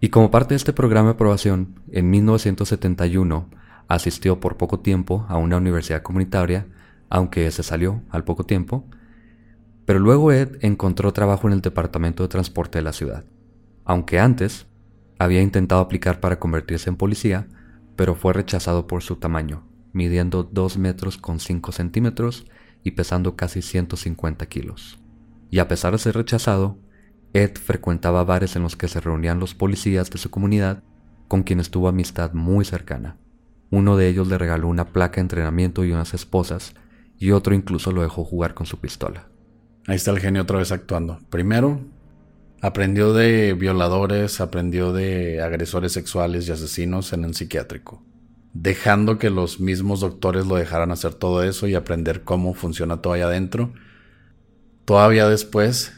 Y 0.00 0.08
como 0.08 0.32
parte 0.32 0.54
de 0.54 0.56
este 0.56 0.72
programa 0.72 1.10
de 1.10 1.14
aprobación, 1.14 1.78
en 1.92 2.10
1971 2.10 3.48
asistió 3.86 4.40
por 4.40 4.56
poco 4.56 4.80
tiempo 4.80 5.24
a 5.28 5.36
una 5.36 5.58
universidad 5.58 6.02
comunitaria, 6.02 6.66
aunque 7.08 7.48
se 7.52 7.62
salió 7.62 8.02
al 8.10 8.24
poco 8.24 8.44
tiempo, 8.44 8.84
pero 9.86 10.00
luego 10.00 10.32
Ed 10.32 10.58
encontró 10.62 11.12
trabajo 11.12 11.46
en 11.46 11.52
el 11.52 11.60
departamento 11.60 12.24
de 12.24 12.28
transporte 12.28 12.78
de 12.78 12.82
la 12.82 12.92
ciudad, 12.92 13.24
aunque 13.84 14.18
antes 14.18 14.66
había 15.18 15.42
intentado 15.42 15.80
aplicar 15.80 16.20
para 16.20 16.38
convertirse 16.38 16.90
en 16.90 16.96
policía, 16.96 17.48
pero 17.96 18.14
fue 18.14 18.32
rechazado 18.32 18.86
por 18.86 19.02
su 19.02 19.16
tamaño, 19.16 19.66
midiendo 19.92 20.42
2 20.44 20.78
metros 20.78 21.18
con 21.18 21.40
5 21.40 21.72
centímetros 21.72 22.46
y 22.82 22.92
pesando 22.92 23.36
casi 23.36 23.62
150 23.62 24.46
kilos. 24.46 24.98
Y 25.50 25.58
a 25.60 25.68
pesar 25.68 25.92
de 25.92 25.98
ser 25.98 26.16
rechazado, 26.16 26.78
Ed 27.32 27.56
frecuentaba 27.56 28.24
bares 28.24 28.56
en 28.56 28.62
los 28.62 28.76
que 28.76 28.88
se 28.88 29.00
reunían 29.00 29.40
los 29.40 29.54
policías 29.54 30.10
de 30.10 30.18
su 30.18 30.30
comunidad, 30.30 30.82
con 31.28 31.42
quienes 31.42 31.70
tuvo 31.70 31.88
amistad 31.88 32.32
muy 32.32 32.64
cercana. 32.64 33.16
Uno 33.70 33.96
de 33.96 34.08
ellos 34.08 34.28
le 34.28 34.38
regaló 34.38 34.68
una 34.68 34.92
placa 34.92 35.16
de 35.16 35.22
entrenamiento 35.22 35.84
y 35.84 35.92
unas 35.92 36.14
esposas, 36.14 36.74
y 37.18 37.30
otro 37.30 37.54
incluso 37.54 37.92
lo 37.92 38.02
dejó 38.02 38.24
jugar 38.24 38.54
con 38.54 38.66
su 38.66 38.78
pistola. 38.78 39.28
Ahí 39.86 39.96
está 39.96 40.10
el 40.10 40.20
genio 40.20 40.42
otra 40.42 40.58
vez 40.58 40.72
actuando. 40.72 41.18
Primero, 41.30 41.80
aprendió 42.64 43.12
de 43.12 43.52
violadores, 43.52 44.40
aprendió 44.40 44.94
de 44.94 45.42
agresores 45.42 45.92
sexuales 45.92 46.48
y 46.48 46.52
asesinos 46.52 47.12
en 47.12 47.26
un 47.26 47.34
psiquiátrico, 47.34 48.02
dejando 48.54 49.18
que 49.18 49.28
los 49.28 49.60
mismos 49.60 50.00
doctores 50.00 50.46
lo 50.46 50.54
dejaran 50.54 50.90
hacer 50.90 51.12
todo 51.12 51.42
eso 51.42 51.66
y 51.68 51.74
aprender 51.74 52.22
cómo 52.22 52.54
funciona 52.54 53.02
todo 53.02 53.12
allá 53.12 53.26
adentro. 53.26 53.74
Todavía 54.86 55.28
después, 55.28 55.92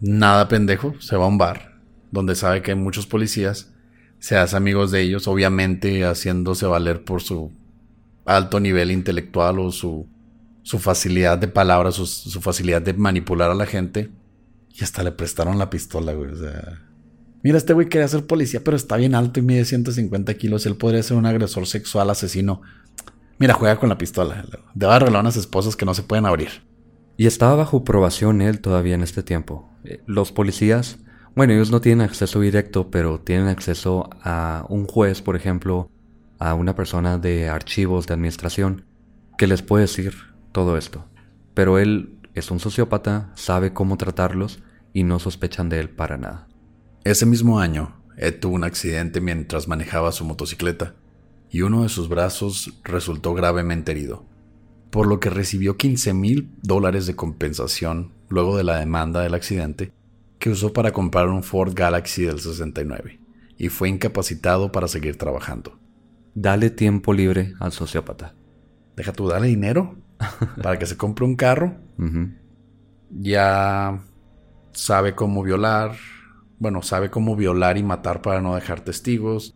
nada 0.00 0.48
pendejo, 0.48 0.94
se 0.98 1.14
va 1.14 1.26
a 1.26 1.28
un 1.28 1.36
bar 1.36 1.78
donde 2.10 2.36
sabe 2.36 2.62
que 2.62 2.70
hay 2.70 2.78
muchos 2.78 3.06
policías, 3.06 3.70
se 4.18 4.38
hace 4.38 4.56
amigos 4.56 4.90
de 4.90 5.02
ellos, 5.02 5.28
obviamente 5.28 6.06
haciéndose 6.06 6.64
valer 6.64 7.04
por 7.04 7.20
su 7.20 7.52
alto 8.24 8.60
nivel 8.60 8.90
intelectual 8.90 9.58
o 9.58 9.70
su 9.70 10.08
facilidad 10.78 11.36
de 11.36 11.48
palabras, 11.48 11.96
su, 11.96 12.06
su 12.06 12.40
facilidad 12.40 12.80
de 12.80 12.94
manipular 12.94 13.50
a 13.50 13.54
la 13.54 13.66
gente. 13.66 14.08
Y 14.78 14.84
hasta 14.84 15.02
le 15.02 15.12
prestaron 15.12 15.58
la 15.58 15.70
pistola, 15.70 16.12
güey. 16.12 16.32
Mira, 17.42 17.56
este 17.56 17.72
güey 17.72 17.88
quería 17.88 18.08
ser 18.08 18.26
policía, 18.26 18.60
pero 18.62 18.76
está 18.76 18.96
bien 18.96 19.14
alto 19.14 19.40
y 19.40 19.42
mide 19.42 19.64
150 19.64 20.34
kilos. 20.34 20.66
Él 20.66 20.76
podría 20.76 21.02
ser 21.02 21.16
un 21.16 21.24
agresor 21.24 21.66
sexual, 21.66 22.10
asesino. 22.10 22.60
Mira, 23.38 23.54
juega 23.54 23.78
con 23.78 23.88
la 23.88 23.96
pistola. 23.96 24.44
Debe 24.74 24.92
arreglar 24.92 25.22
unas 25.22 25.36
esposas 25.36 25.76
que 25.76 25.86
no 25.86 25.94
se 25.94 26.02
pueden 26.02 26.26
abrir. 26.26 26.48
Y 27.16 27.26
estaba 27.26 27.54
bajo 27.54 27.84
probación 27.84 28.42
él 28.42 28.60
todavía 28.60 28.94
en 28.94 29.02
este 29.02 29.22
tiempo. 29.22 29.70
Eh, 29.84 30.02
Los 30.06 30.32
policías, 30.32 30.98
bueno, 31.34 31.54
ellos 31.54 31.70
no 31.70 31.80
tienen 31.80 32.02
acceso 32.04 32.40
directo, 32.40 32.90
pero 32.90 33.20
tienen 33.20 33.48
acceso 33.48 34.10
a 34.22 34.66
un 34.68 34.86
juez, 34.86 35.22
por 35.22 35.36
ejemplo, 35.36 35.90
a 36.38 36.52
una 36.52 36.74
persona 36.74 37.16
de 37.16 37.48
archivos 37.48 38.06
de 38.06 38.14
administración, 38.14 38.84
que 39.38 39.46
les 39.46 39.62
puede 39.62 39.82
decir 39.82 40.14
todo 40.52 40.76
esto. 40.76 41.06
Pero 41.54 41.78
él 41.78 42.18
es 42.34 42.50
un 42.50 42.60
sociópata, 42.60 43.32
sabe 43.34 43.72
cómo 43.72 43.96
tratarlos 43.96 44.62
y 44.96 45.04
no 45.04 45.18
sospechan 45.18 45.68
de 45.68 45.78
él 45.78 45.90
para 45.90 46.16
nada. 46.16 46.48
Ese 47.04 47.26
mismo 47.26 47.60
año, 47.60 48.02
Ed 48.16 48.40
tuvo 48.40 48.54
un 48.54 48.64
accidente 48.64 49.20
mientras 49.20 49.68
manejaba 49.68 50.10
su 50.10 50.24
motocicleta 50.24 50.94
y 51.50 51.60
uno 51.60 51.82
de 51.82 51.90
sus 51.90 52.08
brazos 52.08 52.72
resultó 52.82 53.34
gravemente 53.34 53.92
herido, 53.92 54.24
por 54.88 55.06
lo 55.06 55.20
que 55.20 55.28
recibió 55.28 55.76
15 55.76 56.14
mil 56.14 56.50
dólares 56.62 57.06
de 57.06 57.14
compensación 57.14 58.14
luego 58.30 58.56
de 58.56 58.64
la 58.64 58.78
demanda 58.78 59.20
del 59.20 59.34
accidente 59.34 59.92
que 60.38 60.48
usó 60.48 60.72
para 60.72 60.92
comprar 60.92 61.28
un 61.28 61.42
Ford 61.42 61.74
Galaxy 61.74 62.22
del 62.22 62.40
69 62.40 63.20
y 63.58 63.68
fue 63.68 63.90
incapacitado 63.90 64.72
para 64.72 64.88
seguir 64.88 65.18
trabajando. 65.18 65.78
Dale 66.34 66.70
tiempo 66.70 67.12
libre 67.12 67.52
al 67.60 67.72
sociópata. 67.72 68.34
Deja 68.96 69.12
tú, 69.12 69.28
dale 69.28 69.48
dinero 69.48 69.98
para 70.62 70.78
que 70.78 70.86
se 70.86 70.96
compre 70.96 71.26
un 71.26 71.36
carro. 71.36 71.76
Ya 73.10 74.02
sabe 74.76 75.14
cómo 75.14 75.42
violar. 75.42 75.96
Bueno, 76.58 76.82
sabe 76.82 77.10
cómo 77.10 77.36
violar 77.36 77.76
y 77.78 77.82
matar 77.82 78.22
para 78.22 78.40
no 78.40 78.54
dejar 78.54 78.80
testigos. 78.80 79.54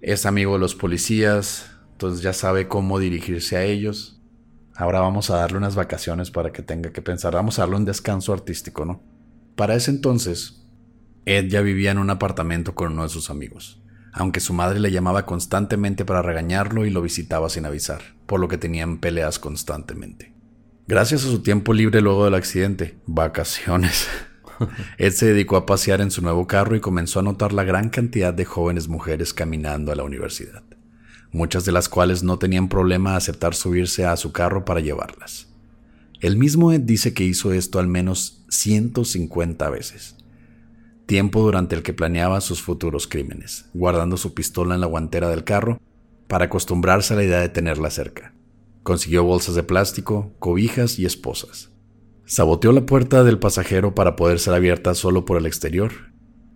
Es 0.00 0.26
amigo 0.26 0.54
de 0.54 0.60
los 0.60 0.74
policías. 0.74 1.70
Entonces 1.92 2.22
ya 2.22 2.32
sabe 2.32 2.68
cómo 2.68 2.98
dirigirse 2.98 3.56
a 3.56 3.64
ellos. 3.64 4.20
Ahora 4.74 5.00
vamos 5.00 5.28
a 5.30 5.36
darle 5.36 5.58
unas 5.58 5.74
vacaciones 5.74 6.30
para 6.30 6.52
que 6.52 6.62
tenga 6.62 6.92
que 6.92 7.02
pensar. 7.02 7.34
Vamos 7.34 7.58
a 7.58 7.62
darle 7.62 7.76
un 7.76 7.84
descanso 7.84 8.32
artístico, 8.32 8.86
¿no? 8.86 9.02
Para 9.56 9.74
ese 9.74 9.90
entonces, 9.90 10.66
Ed 11.26 11.48
ya 11.48 11.60
vivía 11.60 11.90
en 11.90 11.98
un 11.98 12.08
apartamento 12.08 12.74
con 12.74 12.92
uno 12.92 13.02
de 13.02 13.10
sus 13.10 13.28
amigos, 13.28 13.82
aunque 14.12 14.40
su 14.40 14.54
madre 14.54 14.80
le 14.80 14.90
llamaba 14.90 15.26
constantemente 15.26 16.06
para 16.06 16.22
regañarlo 16.22 16.86
y 16.86 16.90
lo 16.90 17.02
visitaba 17.02 17.50
sin 17.50 17.66
avisar, 17.66 18.00
por 18.24 18.40
lo 18.40 18.48
que 18.48 18.56
tenían 18.56 18.98
peleas 18.98 19.38
constantemente. 19.38 20.32
Gracias 20.88 21.24
a 21.24 21.28
su 21.28 21.42
tiempo 21.42 21.74
libre 21.74 22.00
luego 22.00 22.24
del 22.24 22.34
accidente, 22.34 22.98
vacaciones, 23.04 24.08
Ed 24.98 25.12
se 25.12 25.26
dedicó 25.26 25.56
a 25.56 25.66
pasear 25.66 26.00
en 26.00 26.10
su 26.10 26.22
nuevo 26.22 26.46
carro 26.46 26.76
y 26.76 26.80
comenzó 26.80 27.20
a 27.20 27.22
notar 27.22 27.52
la 27.52 27.64
gran 27.64 27.90
cantidad 27.90 28.34
de 28.34 28.44
jóvenes 28.44 28.88
mujeres 28.88 29.34
caminando 29.34 29.92
a 29.92 29.94
la 29.94 30.04
universidad, 30.04 30.62
muchas 31.32 31.64
de 31.64 31.72
las 31.72 31.88
cuales 31.88 32.22
no 32.22 32.38
tenían 32.38 32.68
problema 32.68 33.14
a 33.14 33.16
aceptar 33.16 33.54
subirse 33.54 34.04
a 34.04 34.16
su 34.16 34.32
carro 34.32 34.64
para 34.64 34.80
llevarlas. 34.80 35.48
El 36.20 36.36
mismo 36.36 36.72
Ed 36.72 36.82
dice 36.82 37.14
que 37.14 37.24
hizo 37.24 37.52
esto 37.52 37.78
al 37.78 37.88
menos 37.88 38.44
150 38.50 39.70
veces, 39.70 40.16
tiempo 41.06 41.42
durante 41.42 41.74
el 41.74 41.82
que 41.82 41.94
planeaba 41.94 42.40
sus 42.40 42.62
futuros 42.62 43.06
crímenes, 43.06 43.64
guardando 43.74 44.16
su 44.16 44.34
pistola 44.34 44.74
en 44.74 44.80
la 44.80 44.86
guantera 44.86 45.28
del 45.28 45.44
carro 45.44 45.80
para 46.28 46.44
acostumbrarse 46.44 47.14
a 47.14 47.16
la 47.16 47.24
idea 47.24 47.40
de 47.40 47.48
tenerla 47.48 47.90
cerca. 47.90 48.32
Consiguió 48.84 49.24
bolsas 49.24 49.56
de 49.56 49.62
plástico, 49.62 50.32
cobijas 50.38 50.98
y 50.98 51.06
esposas. 51.06 51.70
Saboteó 52.30 52.70
la 52.70 52.86
puerta 52.86 53.24
del 53.24 53.40
pasajero 53.40 53.92
para 53.96 54.14
poder 54.14 54.38
ser 54.38 54.54
abierta 54.54 54.94
solo 54.94 55.24
por 55.24 55.36
el 55.36 55.46
exterior, 55.46 55.90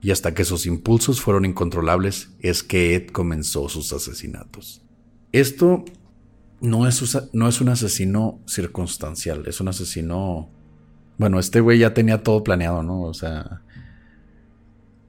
y 0.00 0.12
hasta 0.12 0.32
que 0.32 0.44
sus 0.44 0.66
impulsos 0.66 1.20
fueron 1.20 1.44
incontrolables 1.44 2.30
es 2.38 2.62
que 2.62 2.94
Ed 2.94 3.08
comenzó 3.08 3.68
sus 3.68 3.92
asesinatos. 3.92 4.82
Esto 5.32 5.84
no 6.60 6.86
es, 6.86 7.28
no 7.32 7.48
es 7.48 7.60
un 7.60 7.70
asesino 7.70 8.40
circunstancial, 8.46 9.48
es 9.48 9.60
un 9.60 9.66
asesino... 9.66 10.48
Bueno, 11.18 11.40
este 11.40 11.58
güey 11.58 11.80
ya 11.80 11.92
tenía 11.92 12.22
todo 12.22 12.44
planeado, 12.44 12.84
¿no? 12.84 13.00
O 13.02 13.12
sea, 13.12 13.62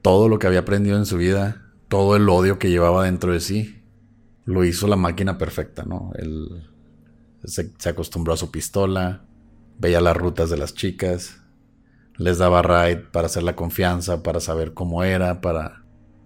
todo 0.02 0.28
lo 0.28 0.40
que 0.40 0.48
había 0.48 0.58
aprendido 0.58 0.98
en 0.98 1.06
su 1.06 1.16
vida, 1.16 1.70
todo 1.86 2.16
el 2.16 2.28
odio 2.28 2.58
que 2.58 2.70
llevaba 2.70 3.04
dentro 3.04 3.32
de 3.32 3.38
sí, 3.38 3.84
lo 4.44 4.64
hizo 4.64 4.88
la 4.88 4.96
máquina 4.96 5.38
perfecta, 5.38 5.84
¿no? 5.84 6.10
Él 6.16 6.64
se 7.44 7.88
acostumbró 7.88 8.32
a 8.32 8.36
su 8.36 8.50
pistola, 8.50 9.25
veía 9.78 10.00
las 10.00 10.16
rutas 10.16 10.50
de 10.50 10.56
las 10.56 10.74
chicas, 10.74 11.42
les 12.16 12.38
daba 12.38 12.62
ride 12.62 12.96
para 12.96 13.26
hacer 13.26 13.42
la 13.42 13.56
confianza, 13.56 14.22
para 14.22 14.40
saber 14.40 14.74
cómo 14.74 15.04
era, 15.04 15.40
para, 15.40 15.82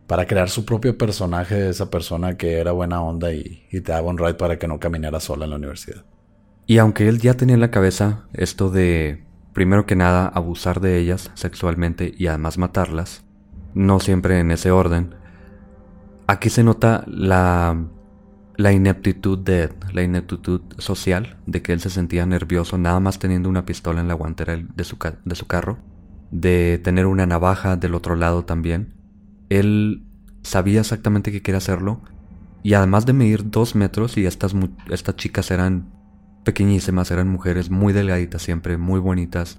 para 0.06 0.26
crear 0.26 0.48
su 0.48 0.64
propio 0.64 0.96
personaje 0.96 1.54
de 1.54 1.70
esa 1.70 1.90
persona 1.90 2.36
que 2.36 2.58
era 2.58 2.72
buena 2.72 3.02
onda 3.02 3.32
y, 3.32 3.66
y 3.70 3.80
te 3.80 3.92
daba 3.92 4.08
un 4.08 4.18
ride 4.18 4.34
para 4.34 4.58
que 4.58 4.68
no 4.68 4.78
caminara 4.78 5.20
sola 5.20 5.44
en 5.44 5.50
la 5.50 5.56
universidad. 5.56 6.04
Y 6.66 6.78
aunque 6.78 7.08
él 7.08 7.18
ya 7.18 7.34
tenía 7.34 7.54
en 7.54 7.60
la 7.60 7.72
cabeza 7.72 8.26
esto 8.32 8.70
de, 8.70 9.24
primero 9.52 9.86
que 9.86 9.96
nada, 9.96 10.26
abusar 10.26 10.80
de 10.80 10.98
ellas 10.98 11.30
sexualmente 11.34 12.14
y 12.16 12.28
además 12.28 12.58
matarlas, 12.58 13.24
no 13.74 14.00
siempre 14.00 14.38
en 14.38 14.50
ese 14.50 14.70
orden, 14.70 15.14
aquí 16.26 16.50
se 16.50 16.62
nota 16.62 17.04
la 17.08 17.76
la 18.61 18.73
ineptitud 18.73 19.38
de 19.38 19.70
la 19.94 20.03
ineptitud 20.03 20.61
social, 20.77 21.38
de 21.46 21.62
que 21.62 21.73
él 21.73 21.81
se 21.81 21.88
sentía 21.88 22.27
nervioso 22.27 22.77
nada 22.77 23.01
más 23.01 23.18
teniendo 23.18 23.49
una 23.49 23.64
pistola 23.64 24.03
en 24.03 24.09
la 24.09 24.14
guantera 24.14 24.55
de 24.57 24.85
su, 24.85 24.99
de 25.25 25.35
su 25.35 25.46
carro, 25.46 25.79
de 26.31 26.79
tener 26.85 27.07
una 27.07 27.25
navaja 27.25 27.77
del 27.77 27.94
otro 27.94 28.16
lado 28.16 28.44
también. 28.44 28.92
Él 29.49 30.05
sabía 30.42 30.81
exactamente 30.81 31.33
que 31.33 31.40
quería 31.40 31.57
hacerlo 31.57 32.03
y 32.62 32.75
además 32.75 33.07
de 33.07 33.14
medir 33.14 33.51
dos 33.51 33.75
metros 33.75 34.18
y 34.18 34.27
estas, 34.27 34.55
estas 34.90 35.16
chicas 35.16 35.51
eran 35.51 35.90
pequeñísimas, 36.44 37.11
eran 37.11 37.29
mujeres 37.29 37.70
muy 37.70 37.94
delgaditas 37.94 38.42
siempre, 38.42 38.77
muy 38.77 39.01
bonitas, 39.01 39.59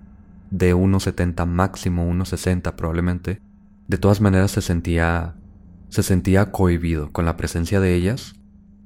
de 0.51 0.75
1,70 0.75 1.47
máximo, 1.47 2.07
1,60 2.07 2.75
probablemente. 2.75 3.41
De 3.87 3.97
todas 3.97 4.21
maneras 4.21 4.51
se 4.51 4.61
sentía 4.61 5.35
se 5.89 6.03
sentía 6.03 6.51
cohibido 6.51 7.11
con 7.11 7.25
la 7.25 7.35
presencia 7.35 7.81
de 7.81 7.95
ellas 7.95 8.35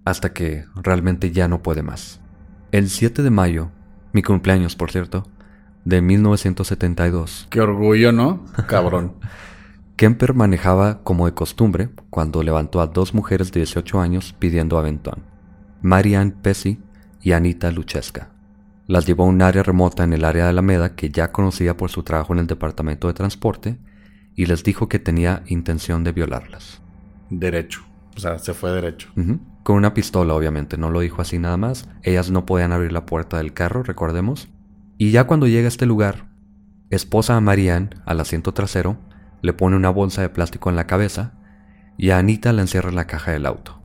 hasta 0.06 0.32
que 0.32 0.66
realmente 0.76 1.32
ya 1.32 1.48
no 1.48 1.62
puede 1.62 1.84
más. 1.84 2.22
El 2.72 2.90
7 2.90 3.24
de 3.24 3.30
mayo, 3.30 3.72
mi 4.14 4.22
cumpleaños 4.22 4.76
por 4.76 4.92
cierto, 4.92 5.28
de 5.84 6.02
1972. 6.02 7.48
Qué 7.50 7.62
orgullo, 7.62 8.12
¿no? 8.12 8.46
Cabrón. 8.68 9.14
Kemper 9.96 10.34
manejaba 10.34 11.04
como 11.04 11.26
de 11.26 11.34
costumbre 11.34 11.90
cuando 12.10 12.44
levantó 12.44 12.82
a 12.82 12.88
dos 12.88 13.14
mujeres 13.14 13.52
de 13.52 13.62
18 13.62 14.02
años 14.02 14.36
pidiendo 14.38 14.78
aventón, 14.78 15.24
Marianne 15.82 16.34
Pesci 16.42 16.80
y 17.22 17.32
Anita 17.32 17.72
Lucheska. 17.72 18.30
Las 18.88 19.08
llevó 19.08 19.24
a 19.24 19.28
un 19.28 19.42
área 19.42 19.64
remota 19.64 20.04
en 20.04 20.12
el 20.14 20.26
área 20.26 20.44
de 20.44 20.50
Alameda 20.50 20.96
que 20.96 21.10
ya 21.10 21.32
conocía 21.32 21.78
por 21.78 21.90
su 21.90 22.04
trabajo 22.04 22.34
en 22.34 22.40
el 22.40 22.48
departamento 22.48 23.08
de 23.08 23.14
transporte 23.14 23.80
y 24.36 24.48
les 24.48 24.64
dijo 24.64 24.90
que 24.90 25.00
tenía 25.00 25.44
intención 25.48 26.04
de 26.04 26.12
violarlas. 26.12 26.82
Derecho. 27.30 27.82
O 28.18 28.20
sea, 28.20 28.38
se 28.38 28.54
fue 28.54 28.72
derecho. 28.72 29.10
Con 29.66 29.78
una 29.78 29.96
pistola, 29.96 30.36
obviamente. 30.36 30.78
No 30.78 30.92
lo 30.92 31.00
dijo 31.00 31.24
así 31.24 31.40
nada 31.40 31.58
más. 31.58 31.90
Ellas 32.04 32.30
no 32.30 32.46
podían 32.46 32.72
abrir 32.72 32.92
la 32.92 33.08
puerta 33.08 33.38
del 33.38 33.52
carro, 33.52 33.82
recordemos. 33.82 34.48
Y 35.00 35.10
ya 35.10 35.24
cuando 35.24 35.48
llega 35.48 35.66
a 35.66 35.70
este 35.70 35.88
lugar, 35.88 36.28
esposa 36.92 37.36
a 37.36 37.42
Marianne, 37.42 37.90
al 38.06 38.20
asiento 38.20 38.54
trasero, 38.54 39.00
le 39.42 39.54
pone 39.54 39.76
una 39.76 39.90
bolsa 39.90 40.22
de 40.22 40.30
plástico 40.30 40.70
en 40.70 40.76
la 40.76 40.86
cabeza 40.86 41.34
y 41.98 42.12
a 42.12 42.20
Anita 42.20 42.54
la 42.54 42.62
encierra 42.62 42.90
en 42.90 42.96
la 42.96 43.08
caja 43.08 43.32
del 43.32 43.48
auto. 43.48 43.82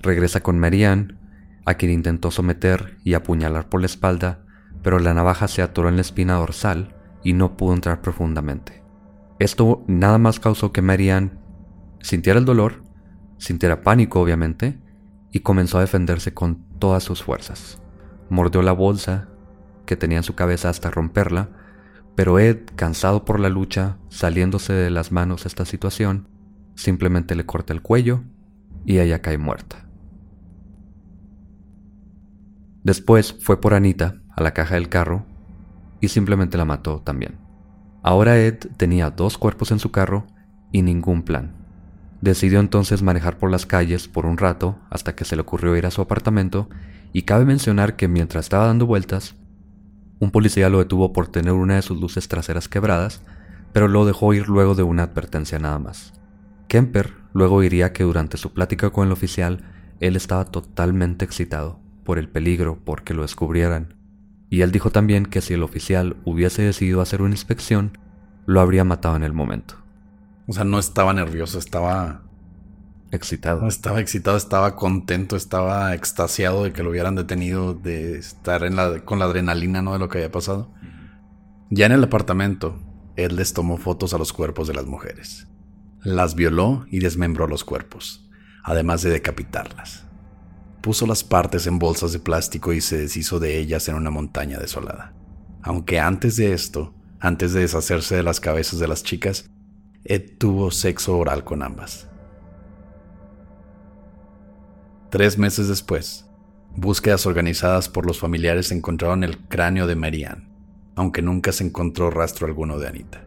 Regresa 0.00 0.40
con 0.40 0.58
Marianne, 0.58 1.18
a 1.66 1.74
quien 1.74 1.92
intentó 1.92 2.30
someter 2.30 2.96
y 3.04 3.12
apuñalar 3.12 3.68
por 3.68 3.80
la 3.80 3.86
espalda, 3.86 4.46
pero 4.82 4.98
la 4.98 5.12
navaja 5.12 5.46
se 5.46 5.60
atoró 5.60 5.90
en 5.90 5.96
la 5.96 6.00
espina 6.00 6.36
dorsal 6.36 6.96
y 7.22 7.34
no 7.34 7.54
pudo 7.58 7.74
entrar 7.74 8.00
profundamente. 8.00 8.82
Esto 9.38 9.84
nada 9.88 10.16
más 10.16 10.40
causó 10.40 10.72
que 10.72 10.80
Marianne 10.80 11.32
sintiera 12.00 12.38
el 12.38 12.46
dolor 12.46 12.88
sintiera 13.38 13.82
pánico 13.82 14.20
obviamente, 14.20 14.78
y 15.32 15.40
comenzó 15.40 15.78
a 15.78 15.82
defenderse 15.82 16.32
con 16.32 16.64
todas 16.78 17.02
sus 17.02 17.22
fuerzas. 17.22 17.80
Mordió 18.30 18.62
la 18.62 18.72
bolsa 18.72 19.28
que 19.86 19.96
tenía 19.96 20.18
en 20.18 20.24
su 20.24 20.34
cabeza 20.34 20.68
hasta 20.68 20.90
romperla, 20.90 21.48
pero 22.14 22.38
Ed, 22.38 22.60
cansado 22.76 23.24
por 23.24 23.40
la 23.40 23.48
lucha, 23.48 23.96
saliéndose 24.08 24.72
de 24.72 24.90
las 24.90 25.12
manos 25.12 25.46
esta 25.46 25.64
situación, 25.64 26.28
simplemente 26.74 27.34
le 27.34 27.46
corta 27.46 27.72
el 27.72 27.82
cuello 27.82 28.24
y 28.84 28.98
ella 28.98 29.22
cae 29.22 29.38
muerta. 29.38 29.88
Después 32.82 33.36
fue 33.40 33.60
por 33.60 33.74
Anita 33.74 34.22
a 34.34 34.42
la 34.42 34.52
caja 34.52 34.76
del 34.76 34.88
carro 34.88 35.26
y 36.00 36.08
simplemente 36.08 36.56
la 36.56 36.64
mató 36.64 37.00
también. 37.00 37.38
Ahora 38.02 38.38
Ed 38.38 38.58
tenía 38.76 39.10
dos 39.10 39.36
cuerpos 39.36 39.72
en 39.72 39.78
su 39.78 39.90
carro 39.90 40.26
y 40.72 40.82
ningún 40.82 41.22
plan. 41.22 41.57
Decidió 42.20 42.60
entonces 42.60 43.02
manejar 43.02 43.38
por 43.38 43.50
las 43.50 43.66
calles 43.66 44.08
por 44.08 44.26
un 44.26 44.38
rato 44.38 44.78
hasta 44.90 45.14
que 45.14 45.24
se 45.24 45.36
le 45.36 45.42
ocurrió 45.42 45.76
ir 45.76 45.86
a 45.86 45.90
su 45.90 46.00
apartamento 46.00 46.68
y 47.12 47.22
cabe 47.22 47.44
mencionar 47.44 47.96
que 47.96 48.08
mientras 48.08 48.46
estaba 48.46 48.66
dando 48.66 48.86
vueltas, 48.86 49.36
un 50.18 50.30
policía 50.32 50.68
lo 50.68 50.78
detuvo 50.78 51.12
por 51.12 51.28
tener 51.28 51.52
una 51.52 51.76
de 51.76 51.82
sus 51.82 52.00
luces 52.00 52.26
traseras 52.26 52.68
quebradas, 52.68 53.22
pero 53.72 53.86
lo 53.86 54.04
dejó 54.04 54.34
ir 54.34 54.48
luego 54.48 54.74
de 54.74 54.82
una 54.82 55.04
advertencia 55.04 55.58
nada 55.58 55.78
más. 55.78 56.12
Kemper 56.66 57.14
luego 57.32 57.60
diría 57.60 57.92
que 57.92 58.02
durante 58.02 58.36
su 58.36 58.52
plática 58.52 58.90
con 58.90 59.06
el 59.06 59.12
oficial, 59.12 59.64
él 60.00 60.16
estaba 60.16 60.44
totalmente 60.44 61.24
excitado 61.24 61.78
por 62.04 62.18
el 62.18 62.28
peligro, 62.28 62.78
porque 62.84 63.14
lo 63.14 63.22
descubrieran, 63.22 63.94
y 64.50 64.62
él 64.62 64.72
dijo 64.72 64.90
también 64.90 65.26
que 65.26 65.40
si 65.40 65.54
el 65.54 65.62
oficial 65.62 66.16
hubiese 66.24 66.62
decidido 66.62 67.00
hacer 67.00 67.22
una 67.22 67.34
inspección, 67.34 67.98
lo 68.46 68.60
habría 68.60 68.82
matado 68.82 69.14
en 69.16 69.22
el 69.22 69.32
momento. 69.32 69.76
O 70.48 70.54
sea, 70.54 70.64
no 70.64 70.78
estaba 70.78 71.12
nervioso, 71.12 71.58
estaba 71.58 72.22
excitado. 73.10 73.68
Estaba 73.68 74.00
excitado, 74.00 74.38
estaba 74.38 74.76
contento, 74.76 75.36
estaba 75.36 75.94
extasiado 75.94 76.64
de 76.64 76.72
que 76.72 76.82
lo 76.82 76.88
hubieran 76.88 77.14
detenido, 77.14 77.74
de 77.74 78.16
estar 78.16 78.64
en 78.64 78.74
la, 78.74 79.04
con 79.04 79.18
la 79.18 79.26
adrenalina, 79.26 79.82
¿no? 79.82 79.92
De 79.92 79.98
lo 79.98 80.08
que 80.08 80.18
había 80.18 80.32
pasado. 80.32 80.72
Ya 81.68 81.84
en 81.84 81.92
el 81.92 82.02
apartamento, 82.02 82.80
él 83.16 83.36
les 83.36 83.52
tomó 83.52 83.76
fotos 83.76 84.14
a 84.14 84.18
los 84.18 84.32
cuerpos 84.32 84.66
de 84.68 84.74
las 84.74 84.86
mujeres. 84.86 85.48
Las 86.02 86.34
violó 86.34 86.86
y 86.90 87.00
desmembró 87.00 87.46
los 87.46 87.62
cuerpos, 87.62 88.26
además 88.64 89.02
de 89.02 89.10
decapitarlas. 89.10 90.06
Puso 90.80 91.06
las 91.06 91.24
partes 91.24 91.66
en 91.66 91.78
bolsas 91.78 92.14
de 92.14 92.20
plástico 92.20 92.72
y 92.72 92.80
se 92.80 92.96
deshizo 92.96 93.38
de 93.38 93.58
ellas 93.58 93.86
en 93.88 93.96
una 93.96 94.10
montaña 94.10 94.58
desolada. 94.58 95.12
Aunque 95.60 96.00
antes 96.00 96.36
de 96.36 96.54
esto, 96.54 96.94
antes 97.20 97.52
de 97.52 97.60
deshacerse 97.60 98.16
de 98.16 98.22
las 98.22 98.40
cabezas 98.40 98.78
de 98.78 98.88
las 98.88 99.02
chicas, 99.02 99.50
Ed 100.10 100.38
tuvo 100.38 100.70
sexo 100.70 101.18
oral 101.18 101.44
con 101.44 101.62
ambas. 101.62 102.08
Tres 105.10 105.36
meses 105.36 105.68
después, 105.68 106.24
búsquedas 106.74 107.26
organizadas 107.26 107.90
por 107.90 108.06
los 108.06 108.18
familiares 108.18 108.72
encontraron 108.72 109.22
el 109.22 109.36
cráneo 109.48 109.86
de 109.86 109.96
Marianne, 109.96 110.48
aunque 110.96 111.20
nunca 111.20 111.52
se 111.52 111.64
encontró 111.64 112.10
rastro 112.10 112.46
alguno 112.46 112.78
de 112.78 112.88
Anita. 112.88 113.26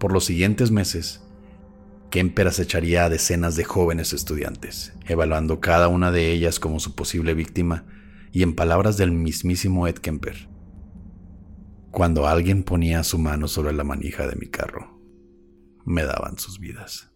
Por 0.00 0.12
los 0.12 0.24
siguientes 0.24 0.72
meses, 0.72 1.22
Kemper 2.10 2.48
acecharía 2.48 3.04
a 3.04 3.08
decenas 3.08 3.54
de 3.54 3.62
jóvenes 3.62 4.12
estudiantes, 4.12 4.92
evaluando 5.06 5.60
cada 5.60 5.86
una 5.86 6.10
de 6.10 6.32
ellas 6.32 6.58
como 6.58 6.80
su 6.80 6.96
posible 6.96 7.32
víctima, 7.32 7.84
y 8.32 8.42
en 8.42 8.56
palabras 8.56 8.96
del 8.96 9.12
mismísimo 9.12 9.86
Ed 9.86 9.98
Kemper, 9.98 10.48
cuando 11.92 12.26
alguien 12.26 12.64
ponía 12.64 13.04
su 13.04 13.20
mano 13.20 13.46
sobre 13.46 13.72
la 13.72 13.84
manija 13.84 14.26
de 14.26 14.34
mi 14.34 14.48
carro, 14.48 14.93
me 15.84 16.02
daban 16.02 16.38
sus 16.38 16.58
vidas. 16.58 17.08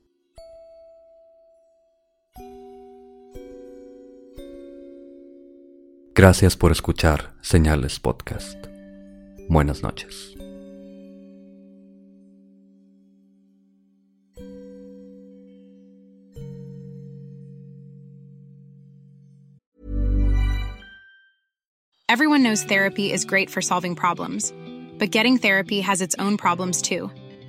Gracias 6.15 6.57
por 6.57 6.73
escuchar 6.73 7.33
Señales 7.43 8.01
Podcast. 8.01 8.59
Buenas 9.49 9.83
noches. 9.83 10.35
Everyone 22.09 22.43
knows 22.43 22.65
therapy 22.65 23.13
is 23.13 23.25
great 23.25 23.49
for 23.49 23.61
solving 23.61 23.95
problems, 23.95 24.53
but 24.99 25.13
getting 25.13 25.39
therapy 25.39 25.81
has 25.83 26.01
its 26.01 26.17
own 26.19 26.37
problems 26.37 26.83
too 26.83 27.11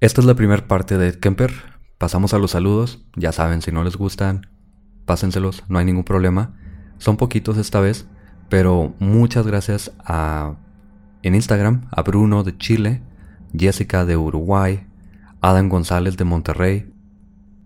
Esta 0.00 0.22
es 0.22 0.26
la 0.26 0.34
primera 0.34 0.66
parte 0.66 0.96
de 0.96 1.08
Ed 1.08 1.16
Kemper. 1.16 1.52
Pasamos 1.98 2.32
a 2.32 2.38
los 2.38 2.52
saludos. 2.52 3.04
Ya 3.16 3.32
saben, 3.32 3.60
si 3.60 3.70
no 3.70 3.84
les 3.84 3.98
gustan, 3.98 4.46
pásenselos, 5.04 5.62
no 5.68 5.78
hay 5.78 5.84
ningún 5.84 6.04
problema. 6.04 6.56
Son 6.96 7.18
poquitos 7.18 7.58
esta 7.58 7.80
vez, 7.80 8.08
pero 8.48 8.94
muchas 8.98 9.46
gracias 9.46 9.92
a 10.02 10.54
en 11.22 11.34
Instagram 11.34 11.86
a 11.90 12.00
Bruno 12.00 12.44
de 12.44 12.56
Chile, 12.56 13.02
Jessica 13.54 14.06
de 14.06 14.16
Uruguay, 14.16 14.86
Adam 15.42 15.68
González 15.68 16.16
de 16.16 16.24
Monterrey, 16.24 16.90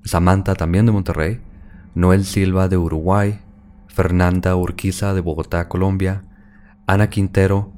Samantha 0.02 0.56
también 0.56 0.86
de 0.86 0.92
Monterrey, 0.92 1.40
Noel 1.94 2.24
Silva 2.24 2.66
de 2.66 2.76
Uruguay, 2.76 3.38
Fernanda 3.86 4.56
Urquiza 4.56 5.14
de 5.14 5.20
Bogotá, 5.20 5.68
Colombia, 5.68 6.24
Ana 6.88 7.10
Quintero 7.10 7.72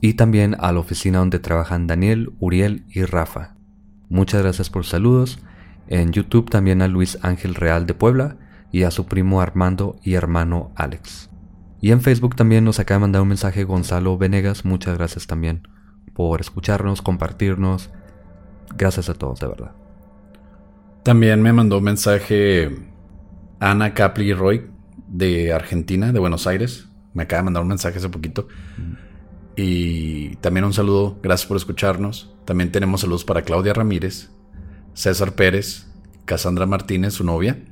y 0.00 0.14
también 0.14 0.56
a 0.60 0.72
la 0.72 0.80
oficina 0.80 1.18
donde 1.18 1.40
trabajan 1.40 1.86
Daniel, 1.86 2.32
Uriel 2.40 2.86
y 2.88 3.04
Rafa. 3.04 3.56
Muchas 4.12 4.42
gracias 4.42 4.68
por 4.68 4.84
saludos. 4.84 5.38
En 5.88 6.12
YouTube 6.12 6.50
también 6.50 6.82
a 6.82 6.86
Luis 6.86 7.16
Ángel 7.22 7.54
Real 7.54 7.86
de 7.86 7.94
Puebla 7.94 8.36
y 8.70 8.82
a 8.82 8.90
su 8.90 9.06
primo 9.06 9.40
Armando 9.40 9.96
y 10.02 10.12
hermano 10.12 10.70
Alex. 10.76 11.30
Y 11.80 11.92
en 11.92 12.02
Facebook 12.02 12.36
también 12.36 12.62
nos 12.62 12.78
acaba 12.78 12.98
de 12.98 13.00
mandar 13.00 13.22
un 13.22 13.28
mensaje 13.28 13.64
Gonzalo 13.64 14.18
Venegas. 14.18 14.66
Muchas 14.66 14.98
gracias 14.98 15.26
también 15.26 15.66
por 16.12 16.42
escucharnos, 16.42 17.00
compartirnos. 17.00 17.88
Gracias 18.76 19.08
a 19.08 19.14
todos, 19.14 19.40
de 19.40 19.46
verdad. 19.46 19.72
También 21.04 21.40
me 21.40 21.54
mandó 21.54 21.78
un 21.78 21.84
mensaje 21.84 22.70
Ana 23.60 23.94
Capli 23.94 24.34
Roy 24.34 24.66
de 25.08 25.54
Argentina, 25.54 26.12
de 26.12 26.18
Buenos 26.18 26.46
Aires. 26.46 26.86
Me 27.14 27.22
acaba 27.22 27.40
de 27.40 27.44
mandar 27.44 27.62
un 27.62 27.70
mensaje 27.70 27.96
hace 27.96 28.10
poquito. 28.10 28.46
Y 29.56 30.36
también 30.36 30.64
un 30.64 30.72
saludo, 30.72 31.18
gracias 31.22 31.46
por 31.46 31.56
escucharnos. 31.56 32.34
También 32.44 32.72
tenemos 32.72 33.02
saludos 33.02 33.24
para 33.24 33.42
Claudia 33.42 33.74
Ramírez, 33.74 34.30
César 34.94 35.34
Pérez, 35.34 35.86
Cassandra 36.24 36.66
Martínez, 36.66 37.14
su 37.14 37.24
novia, 37.24 37.64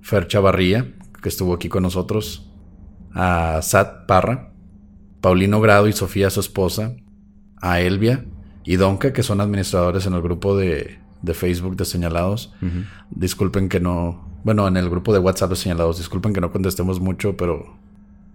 Fer 0.00 0.26
Chavarría, 0.26 0.94
que 1.22 1.28
estuvo 1.28 1.54
aquí 1.54 1.68
con 1.68 1.82
nosotros, 1.82 2.50
a 3.12 3.60
Sat 3.62 4.06
Parra, 4.06 4.52
Paulino 5.20 5.60
Grado 5.60 5.88
y 5.88 5.92
Sofía, 5.92 6.30
su 6.30 6.40
esposa, 6.40 6.96
a 7.60 7.80
Elvia 7.80 8.24
y 8.64 8.76
Donka, 8.76 9.12
que 9.12 9.22
son 9.22 9.40
administradores 9.40 10.06
en 10.06 10.14
el 10.14 10.22
grupo 10.22 10.56
de, 10.56 10.98
Facebook 11.34 11.76
de 11.76 11.84
señalados. 11.84 12.54
Disculpen 13.10 13.68
que 13.68 13.80
no, 13.80 14.26
bueno, 14.44 14.66
en 14.66 14.76
el 14.76 14.88
grupo 14.88 15.12
de 15.12 15.18
WhatsApp 15.18 15.50
de 15.50 15.56
señalados, 15.56 15.98
disculpen 15.98 16.32
que 16.32 16.40
no 16.40 16.50
contestemos 16.50 17.00
mucho, 17.00 17.36
pero 17.36 17.76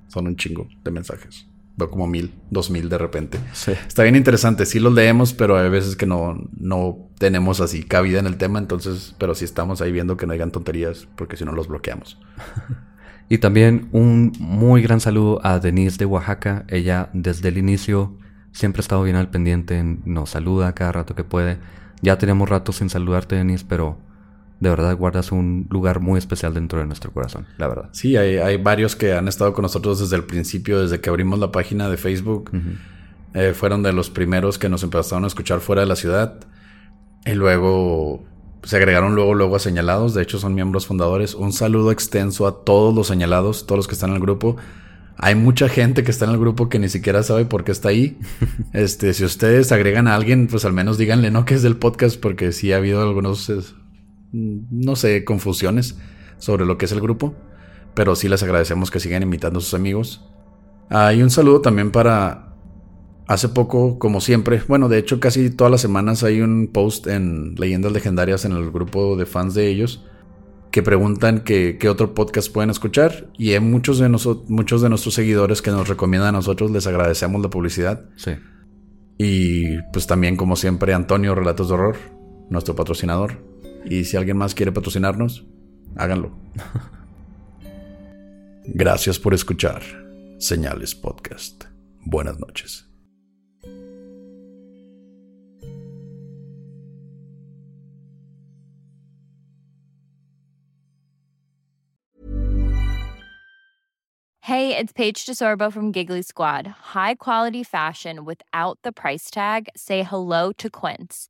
son 0.07 0.27
un 0.27 0.35
chingo 0.35 0.67
de 0.83 0.91
mensajes. 0.91 1.47
Veo 1.77 1.89
como 1.89 2.07
mil, 2.07 2.33
dos 2.49 2.69
mil 2.69 2.87
de 2.87 2.97
repente. 2.97 3.39
Está 3.87 4.03
bien 4.03 4.15
interesante, 4.15 4.65
sí 4.65 4.79
los 4.79 4.93
leemos, 4.93 5.33
pero 5.33 5.57
hay 5.57 5.69
veces 5.69 5.95
que 5.95 6.05
no, 6.05 6.37
no 6.57 7.09
tenemos 7.17 7.59
así 7.59 7.83
cabida 7.83 8.19
en 8.19 8.27
el 8.27 8.37
tema, 8.37 8.59
entonces, 8.59 9.13
pero 9.17 9.35
sí 9.35 9.43
estamos 9.43 9.81
ahí 9.81 9.91
viendo 9.91 10.15
que 10.15 10.25
no 10.25 10.33
hayan 10.33 10.51
tonterías, 10.51 11.07
porque 11.17 11.35
si 11.35 11.43
no 11.43 11.51
los 11.51 11.67
bloqueamos. 11.67 12.19
Y 13.27 13.39
también 13.39 13.89
un 13.91 14.33
muy 14.39 14.83
gran 14.83 14.99
saludo 14.99 15.39
a 15.43 15.59
Denise 15.59 15.97
de 15.97 16.05
Oaxaca. 16.05 16.63
Ella 16.67 17.09
desde 17.13 17.49
el 17.49 17.57
inicio 17.57 18.17
siempre 18.51 18.79
ha 18.79 18.83
estado 18.83 19.03
bien 19.03 19.15
al 19.15 19.29
pendiente, 19.29 19.83
nos 20.05 20.29
saluda 20.29 20.75
cada 20.75 20.91
rato 20.91 21.15
que 21.15 21.23
puede. 21.23 21.57
Ya 22.01 22.17
tenemos 22.17 22.47
rato 22.47 22.71
sin 22.71 22.89
saludarte, 22.89 23.35
Denise, 23.35 23.65
pero 23.67 23.97
de 24.59 24.69
verdad 24.69 24.95
guardas 24.95 25.31
un 25.31 25.67
lugar 25.69 25.99
muy 25.99 26.17
especial 26.17 26.53
dentro 26.53 26.79
de 26.79 26.85
nuestro 26.85 27.11
corazón, 27.11 27.45
la 27.57 27.67
verdad. 27.67 27.89
Sí, 27.91 28.15
hay, 28.15 28.57
varios 28.57 28.95
que 28.95 29.13
han 29.13 29.27
estado 29.27 29.53
con 29.53 29.63
nosotros 29.63 29.99
desde 29.99 30.15
el 30.15 30.23
principio, 30.23 30.81
desde 30.81 31.01
que 31.01 31.09
abrimos 31.09 31.39
la 31.39 31.51
página 31.51 31.89
de 31.89 31.97
Facebook. 31.97 32.51
Eh, 33.33 33.53
fueron 33.53 33.83
de 33.83 33.91
los 33.91 34.09
primeros 34.09 34.57
que 34.57 34.69
nos 34.69 34.81
empezaron 34.83 35.25
a 35.25 35.27
escuchar 35.27 35.59
fuera 35.59 35.81
de 35.81 35.87
la 35.87 35.97
ciudad. 35.97 36.39
Y 37.25 37.33
luego 37.33 38.23
se 38.63 38.77
agregaron 38.77 39.13
luego, 39.13 39.33
luego 39.33 39.57
a 39.57 39.59
señalados. 39.59 40.13
De 40.13 40.23
hecho, 40.23 40.39
son 40.39 40.55
miembros 40.55 40.87
fundadores. 40.87 41.35
Un 41.35 41.51
saludo 41.51 41.91
extenso 41.91 42.47
a 42.47 42.63
todos 42.63 42.95
los 42.95 43.07
señalados, 43.07 43.65
todos 43.65 43.77
los 43.79 43.87
que 43.87 43.93
están 43.93 44.11
en 44.11 44.15
el 44.17 44.21
grupo. 44.21 44.55
Hay 45.17 45.35
mucha 45.35 45.69
gente 45.69 46.03
que 46.03 46.11
está 46.11 46.25
en 46.25 46.31
el 46.31 46.39
grupo 46.39 46.67
que 46.69 46.79
ni 46.79 46.89
siquiera 46.89 47.23
sabe 47.23 47.45
por 47.45 47.63
qué 47.63 47.71
está 47.71 47.89
ahí. 47.89 48.17
Este, 48.73 49.13
si 49.13 49.23
ustedes 49.23 49.71
agregan 49.71 50.07
a 50.07 50.15
alguien, 50.15 50.47
pues 50.47 50.65
al 50.65 50.73
menos 50.73 50.97
díganle 50.97 51.31
no 51.31 51.45
que 51.45 51.53
es 51.53 51.61
del 51.61 51.77
podcast, 51.77 52.19
porque 52.19 52.51
sí 52.51 52.73
ha 52.73 52.77
habido 52.77 53.01
algunos, 53.01 53.49
no 54.35 54.95
sé, 54.95 55.23
confusiones 55.23 55.97
sobre 56.37 56.65
lo 56.65 56.77
que 56.77 56.85
es 56.85 56.91
el 56.91 57.01
grupo. 57.01 57.35
Pero 57.93 58.15
sí 58.15 58.27
les 58.27 58.43
agradecemos 58.43 58.91
que 58.91 58.99
sigan 58.99 59.23
invitando 59.23 59.59
a 59.59 59.61
sus 59.61 59.73
amigos. 59.73 60.25
Hay 60.89 61.21
un 61.21 61.29
saludo 61.29 61.61
también 61.61 61.91
para 61.91 62.45
Hace 63.27 63.49
poco, 63.49 63.97
como 63.97 64.21
siempre, 64.21 64.61
bueno, 64.67 64.87
de 64.87 64.99
hecho 64.99 65.19
casi 65.19 65.49
todas 65.49 65.71
las 65.71 65.81
semanas 65.81 66.23
hay 66.23 66.41
un 66.41 66.69
post 66.71 67.07
en 67.07 67.55
Leyendas 67.55 67.91
Legendarias 67.91 68.45
en 68.45 68.51
el 68.51 68.69
grupo 68.69 69.17
de 69.17 69.25
fans 69.25 69.55
de 69.55 69.67
ellos 69.67 70.05
que 70.69 70.83
preguntan 70.83 71.39
qué 71.43 71.87
otro 71.89 72.13
podcast 72.13 72.51
pueden 72.53 72.69
escuchar 72.69 73.29
y 73.35 73.53
hay 73.53 73.61
muchos 73.61 73.97
de, 73.97 74.09
muchos 74.09 74.81
de 74.81 74.89
nuestros 74.89 75.15
seguidores 75.15 75.63
que 75.63 75.71
nos 75.71 75.87
recomiendan 75.87 76.35
a 76.35 76.37
nosotros, 76.37 76.69
les 76.69 76.85
agradecemos 76.85 77.41
la 77.41 77.49
publicidad. 77.49 78.05
Sí. 78.15 78.33
Y 79.17 79.81
pues 79.93 80.05
también, 80.05 80.35
como 80.35 80.55
siempre, 80.55 80.93
Antonio 80.93 81.33
Relatos 81.33 81.69
de 81.69 81.73
Horror, 81.75 81.97
nuestro 82.49 82.75
patrocinador. 82.75 83.41
Y 83.85 84.03
si 84.03 84.17
alguien 84.17 84.37
más 84.37 84.55
quiere 84.55 84.71
patrocinarnos, 84.71 85.45
háganlo. 85.95 86.31
Gracias 88.65 89.19
por 89.19 89.33
escuchar 89.33 89.81
Señales 90.39 90.95
Podcast. 90.95 91.65
Buenas 92.03 92.39
noches. 92.39 92.85
Hey, 104.41 104.77
it's 104.77 104.93
Paige 104.93 105.25
DeSorbo 105.25 105.73
from 105.73 105.91
Giggly 105.91 106.21
Squad. 106.21 106.67
High 106.93 107.15
quality 107.15 107.63
fashion 107.63 108.25
without 108.25 108.77
the 108.83 108.91
price 108.91 109.31
tag. 109.31 109.69
Say 109.75 110.03
hello 110.03 110.51
to 110.59 110.69
Quince. 110.69 111.29